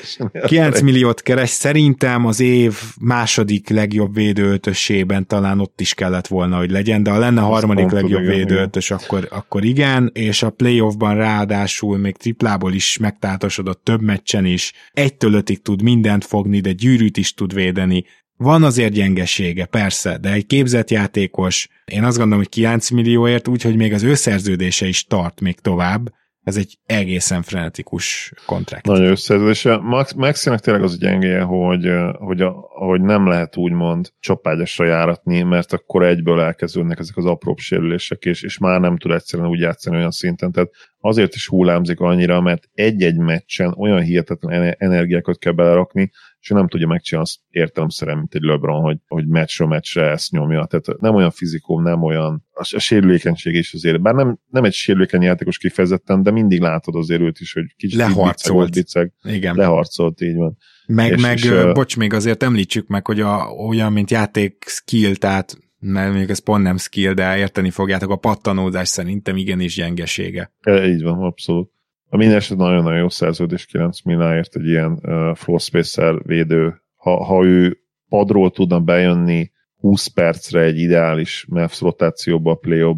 [0.47, 6.71] 9 milliót keres, szerintem az év második legjobb védőötösében talán ott is kellett volna, hogy
[6.71, 11.97] legyen, de ha lenne a harmadik legjobb védőötös, akkor, akkor igen, és a playoffban ráadásul
[11.97, 17.33] még triplából is megtátosodott több meccsen is, egytől ötig tud mindent fogni, de gyűrűt is
[17.33, 18.05] tud védeni,
[18.37, 23.75] van azért gyengesége, persze, de egy képzett játékos, én azt gondolom, hogy 9 millióért, úgyhogy
[23.75, 26.09] még az ő szerződése is tart még tovább,
[26.45, 28.85] ez egy egészen frenetikus kontrakt.
[28.85, 29.77] Nagyon összeszerződése.
[29.77, 35.41] Max, Maxinek tényleg az a gyengéje, hogy, hogy, a, hogy nem lehet úgymond csapágyasra járatni,
[35.41, 39.59] mert akkor egyből elkezdődnek ezek az apróbb sérülések, és, és már nem tud egyszerűen úgy
[39.59, 40.51] játszani olyan szinten.
[40.51, 40.69] Tehát
[40.99, 46.11] azért is hullámzik annyira, mert egy-egy meccsen olyan hihetetlen energiákat kell belerakni,
[46.45, 50.65] és nem tudja megcsinálni azt értelemszerűen, mint egy LeBron, hogy, hogy meccsről meccsre ezt nyomja.
[50.65, 54.73] Tehát nem olyan fizikum, nem olyan, a, a sérülékenység is azért, bár nem, nem egy
[54.73, 58.71] sérülékeny játékos kifejezetten, de mindig látod azért őt is, hogy kicsit leharcolt.
[58.71, 59.55] Biceg, Igen.
[59.55, 60.57] Leharcolt, így van.
[60.87, 65.15] Meg, és, meg és, bocs, még azért említsük meg, hogy a, olyan, mint játék skill,
[65.15, 70.53] tehát mert még ez pont nem skill, de érteni fogjátok, a pattanózás szerintem igenis gyengesége.
[70.61, 71.73] E, így van, abszolút.
[72.15, 76.81] A minden esetben nagyon-nagyon jó szerződés 9 milliáért egy ilyen uh, floor spacer védő.
[76.95, 77.77] Ha, ha ő
[78.09, 82.95] padról tudna bejönni 20 percre egy ideális Mavs rotációba, play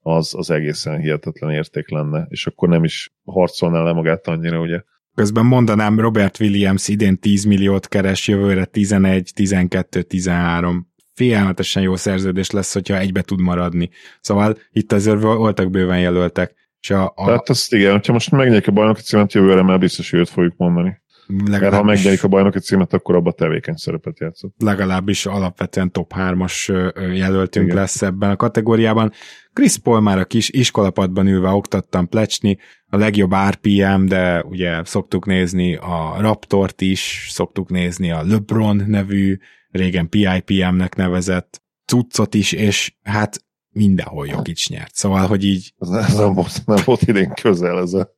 [0.00, 4.82] az, az egészen hihetetlen érték lenne, és akkor nem is harcolná le magát annyira, ugye.
[5.14, 12.50] Közben mondanám, Robert Williams idén 10 milliót keres, jövőre 11, 12, 13 félelmetesen jó szerződés
[12.50, 13.90] lesz, hogyha egybe tud maradni.
[14.20, 16.54] Szóval itt azért voltak bőven jelöltek.
[16.88, 17.12] És a.
[17.24, 20.56] Tehát azt igen, hogyha most megnyerik a bajnoki címet, jövőre már biztos, hogy őt fogjuk
[20.56, 21.00] mondani.
[21.26, 24.54] Legalábbis, Mert ha megnyerik a bajnoki címet, akkor abba tevékeny szerepet játszott.
[24.58, 26.66] Legalábbis alapvetően top 3-as
[27.14, 27.76] jelöltünk igen.
[27.76, 29.12] lesz ebben a kategóriában.
[29.52, 35.26] Chris Paul már a kis iskolapadban ülve oktattam plecsni, a legjobb RPM, de ugye szoktuk
[35.26, 39.38] nézni a Raptort is, szoktuk nézni a LeBron nevű,
[39.70, 43.46] régen PIPM-nek nevezett cuccot is, és hát
[43.78, 44.94] mindenhol Jokic nyert.
[44.94, 45.74] Szóval, hogy így...
[45.78, 48.10] Ez nem volt, nem volt idén közel ez a,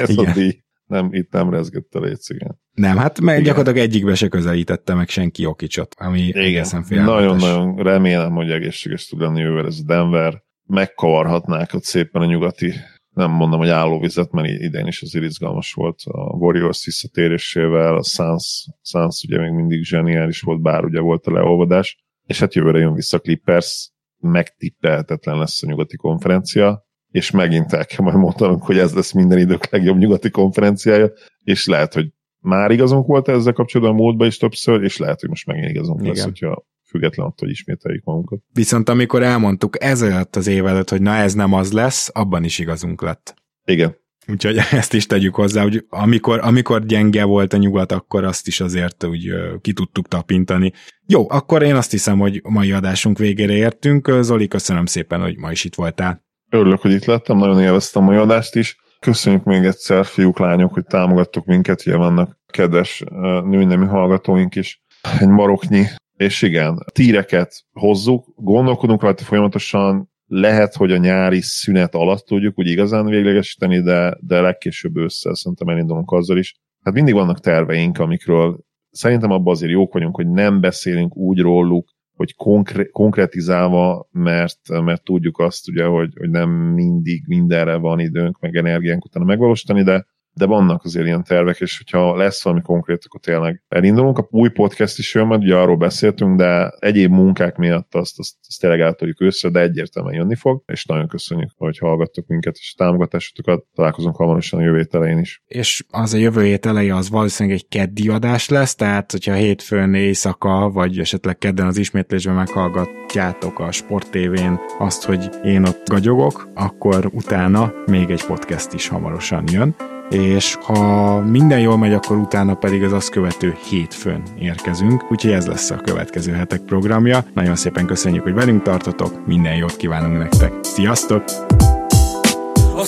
[0.00, 0.24] ez Igen.
[0.24, 0.62] a díj.
[0.86, 2.60] Nem, itt nem rezgett a léc, igen.
[2.72, 3.46] Nem, hát meg igen.
[3.46, 9.42] gyakorlatilag egyikbe se közelítette meg senki Jokicsot, ami egészen Nagyon-nagyon remélem, hogy egészséges tud lenni
[9.42, 10.42] ővel ez Denver.
[10.66, 12.74] Megkavarhatnák ott szépen a nyugati
[13.14, 18.68] nem mondom, hogy állóvizet, mert idén is az izgalmas volt a Warriors visszatérésével, a Suns,
[18.82, 22.94] Suns ugye még mindig zseniális volt, bár ugye volt a leolvadás, és hát jövőre jön
[22.94, 23.90] vissza Clippers,
[24.24, 29.38] megtippelhetetlen lesz a nyugati konferencia, és megint el kell majd mondanunk, hogy ez lesz minden
[29.38, 31.10] idők legjobb nyugati konferenciája,
[31.42, 35.28] és lehet, hogy már igazunk volt ezzel kapcsolatban a múltban is többször, és lehet, hogy
[35.28, 36.12] most megint igazunk Igen.
[36.12, 38.40] lesz, hogyha független attól, hogy ismételjük magunkat.
[38.52, 42.58] Viszont amikor elmondtuk ezelőtt az év előtt, hogy na ez nem az lesz, abban is
[42.58, 43.34] igazunk lett.
[43.64, 43.96] Igen.
[44.28, 48.60] Úgyhogy ezt is tegyük hozzá, hogy amikor, amikor gyenge volt a nyugat, akkor azt is
[48.60, 50.72] azért úgy ki tudtuk tapintani.
[51.06, 54.10] Jó, akkor én azt hiszem, hogy a mai adásunk végére értünk.
[54.20, 56.22] Zoli, köszönöm szépen, hogy ma is itt voltál.
[56.50, 58.76] Örülök, hogy itt lettem, nagyon élveztem a mai adást is.
[59.00, 63.02] Köszönjük még egyszer, fiúk, lányok, hogy támogattok minket, ugye vannak kedves
[63.44, 64.82] nőnemi hallgatóink is.
[65.18, 65.84] Egy maroknyi
[66.16, 72.66] és igen, tíreket hozzuk, gondolkodunk rajta folyamatosan, lehet, hogy a nyári szünet alatt tudjuk úgy
[72.66, 76.54] igazán véglegesíteni, de, de legkésőbb össze szerintem elindulunk azzal is.
[76.80, 78.60] Hát mindig vannak terveink, amikről
[78.90, 85.04] szerintem abban azért jók vagyunk, hogy nem beszélünk úgy róluk, hogy konkre- konkretizálva, mert, mert
[85.04, 90.06] tudjuk azt ugye, hogy, hogy nem mindig mindenre van időnk, meg energiánk utána megvalósítani, de
[90.34, 94.18] de vannak azért ilyen tervek, és hogyha lesz valami konkrét, akkor tényleg elindulunk.
[94.18, 98.34] A új podcast is jön, mert ugye arról beszéltünk, de egyéb munkák miatt azt, azt,
[98.48, 102.74] azt tényleg átoljuk össze, de egyértelműen jönni fog, és nagyon köszönjük, hogy hallgattok minket, és
[102.74, 105.42] támogatásotokat találkozunk hamarosan a jövő elején is.
[105.46, 109.94] És az a jövő hét eleje az valószínűleg egy keddi adás lesz, tehát hogyha hétfőn
[109.94, 116.48] éjszaka, vagy esetleg kedden az ismétlésben meghallgatjátok a Sport TV-n azt, hogy én ott gagyogok,
[116.54, 122.54] akkor utána még egy podcast is hamarosan jön és ha minden jól megy, akkor utána
[122.54, 127.24] pedig az azt követő hétfőn érkezünk, úgyhogy ez lesz a következő hetek programja.
[127.34, 130.52] Nagyon szépen köszönjük, hogy velünk tartotok, minden jót kívánunk nektek.
[130.62, 131.22] Sziasztok!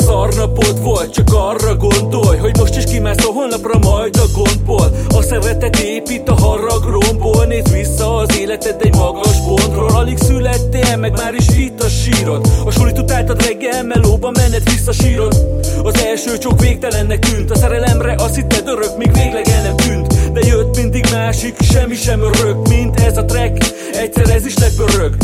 [0.07, 5.23] Szarnapod volt, csak arra gondolj Hogy most is kimász a holnapra majd a gondból A
[5.23, 11.13] szeretet épít a harag romból Nézd vissza az életed egy magas pontról Alig születtél, meg
[11.13, 12.47] már is itt a sírod.
[12.65, 15.35] A sulit utáltad reggel, melóba menet vissza sírod.
[15.83, 20.33] Az első csók végtelennek tűnt A szerelemre azt hitted örök, míg végleg el nem tűnt.
[20.33, 25.17] De jött mindig másik, semmi sem örök Mint ez a track, egyszer ez is lepörög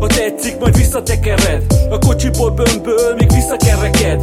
[0.00, 1.62] ha tetszik, majd visszatekered.
[1.90, 4.20] A kocsiból bömböl, még visszakereked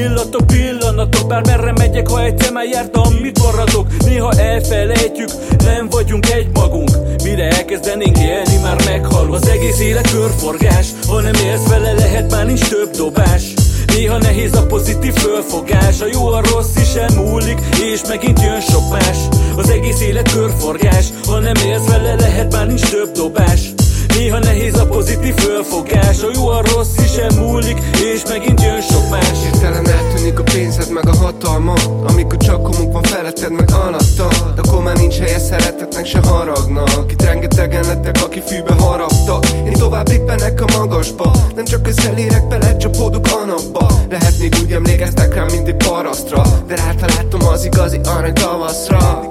[0.00, 3.86] Illatok, pillanatok, bár merre megyek, ha egyszer már jártam, mit maradok?
[4.04, 5.28] Néha elfelejtjük,
[5.64, 6.90] nem vagyunk egy magunk
[7.22, 12.46] Mire elkezdenénk élni, már meghal Az egész élet körforgás, ha nem élsz vele, lehet már
[12.46, 13.42] nincs több dobás.
[13.86, 17.58] Néha nehéz a pozitív fölfogás A jó, a rossz is elmúlik
[17.92, 19.18] És megint jön sok más.
[19.56, 21.06] Az egész élet körforgás.
[21.26, 23.74] Ha nem élsz vele, lehet már nincs több dobás
[24.14, 27.78] Néha nehéz a pozitív fölfogás A jó, a rossz is elmúlik
[28.14, 29.42] És megint jön sok más.
[29.42, 31.74] Hirtelen eltűnik a pénzed meg a hatalma
[32.06, 34.28] Amikor csak komuk van feletted meg alatta.
[34.54, 37.12] De akkor már nincs helye szeretetnek se haragnak.
[37.12, 43.26] Itt rengetegen lettek, aki fűbe haraptak Én tovább lippenek a magasba Nem csak közelérek, belecsapódok
[43.26, 43.86] a napba.
[44.10, 49.26] Lehet még úgy emlékeztek rám, mint egy parasztra De rátaláltam az igazi arany tavaszra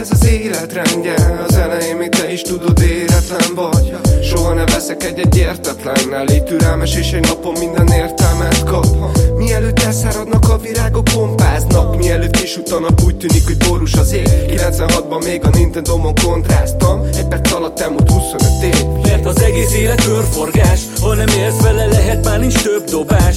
[0.00, 1.14] ez az életrendje?
[1.48, 3.96] Az elején még te is tudod éretlen vagy.
[4.22, 8.86] Soha ne veszek egy-egy értetlen Elég türelmes és egy napon minden értelmet kap.
[9.36, 11.96] Mielőtt elszáradnak a virágok pompáznak.
[11.96, 14.28] Mielőtt kisutanak úgy tűnik, hogy borús az ég.
[14.48, 17.02] 96-ban még a Nintendo-mon kontráztam.
[17.16, 18.86] Egy perc alatt elmúlt 25 év.
[19.02, 23.36] Mert az egész élet körforgás Ha nem élsz vele lehet már nincs több dobás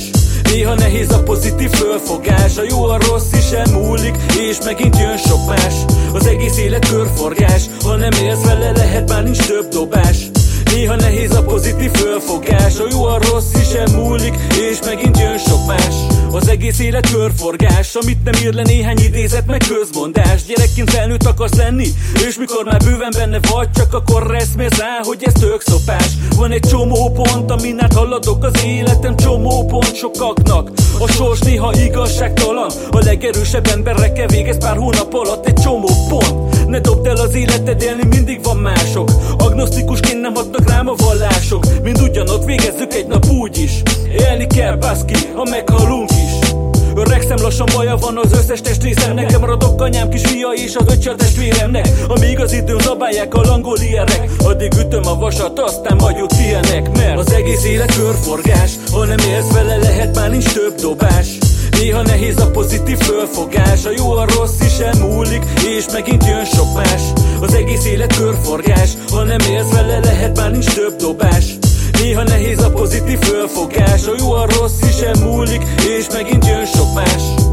[0.53, 5.45] Néha nehéz a pozitív fölfogás A jó, a rossz is elmúlik És megint jön sok
[5.47, 5.73] más.
[6.13, 10.31] Az egész élet körforgás Ha nem élsz vele lehet már nincs több dobás
[10.73, 14.33] Néha nehéz a pozitív fölfogás A jó, a rossz is elmúlik
[14.71, 15.95] És megint jön sok más.
[16.31, 20.43] Az egész élet körforgás Amit nem ír le néhány idézet meg közmondás.
[20.45, 21.87] Gyerekként felnőtt akarsz lenni
[22.27, 26.07] És mikor már bőven benne vagy Csak akkor reszmélsz rá, hogy ez tök szopás.
[26.35, 30.71] Van egy csomó pont, amin át haladok Az életem csomó pont sokaknak.
[30.99, 36.79] A sors néha igazságtalan A legerősebb emberekkel végez pár hónap alatt Egy csomó pont Ne
[36.79, 39.11] dobd el az életed élni, mindig van mások.
[39.37, 41.65] Agnosztikusként nem hatnak rám a vallások.
[41.83, 43.81] Mind ugyanott végezzük egy nap úgy is.
[44.17, 46.49] Élni kell baszki, ha meghalunk is.
[46.95, 49.13] A rexem lassan baja van az összes testrészem.
[49.13, 51.89] Nekem maradok anyám kis fia és az öccse testvéremnek.
[52.07, 56.97] Amíg az időn zabálják a langolierek Addig ütöm a vasat, aztán majd jut ilyenek.
[56.97, 61.42] Mert az egész élet körforgás Ha nem élsz vele, lehet már nincs több dobás
[61.83, 65.43] Néha nehéz a pozitív fölfogás A jó, a rossz is elmúlik
[65.77, 67.01] És megint jön sok más.
[67.39, 71.57] Az egész élet körforgás Ha nem élsz vele, lehet már nincs több dobás.
[71.99, 75.61] Néha nehéz a pozitív fölfogás A jó, a rossz is elmúlik
[75.97, 77.52] És megint jön sok más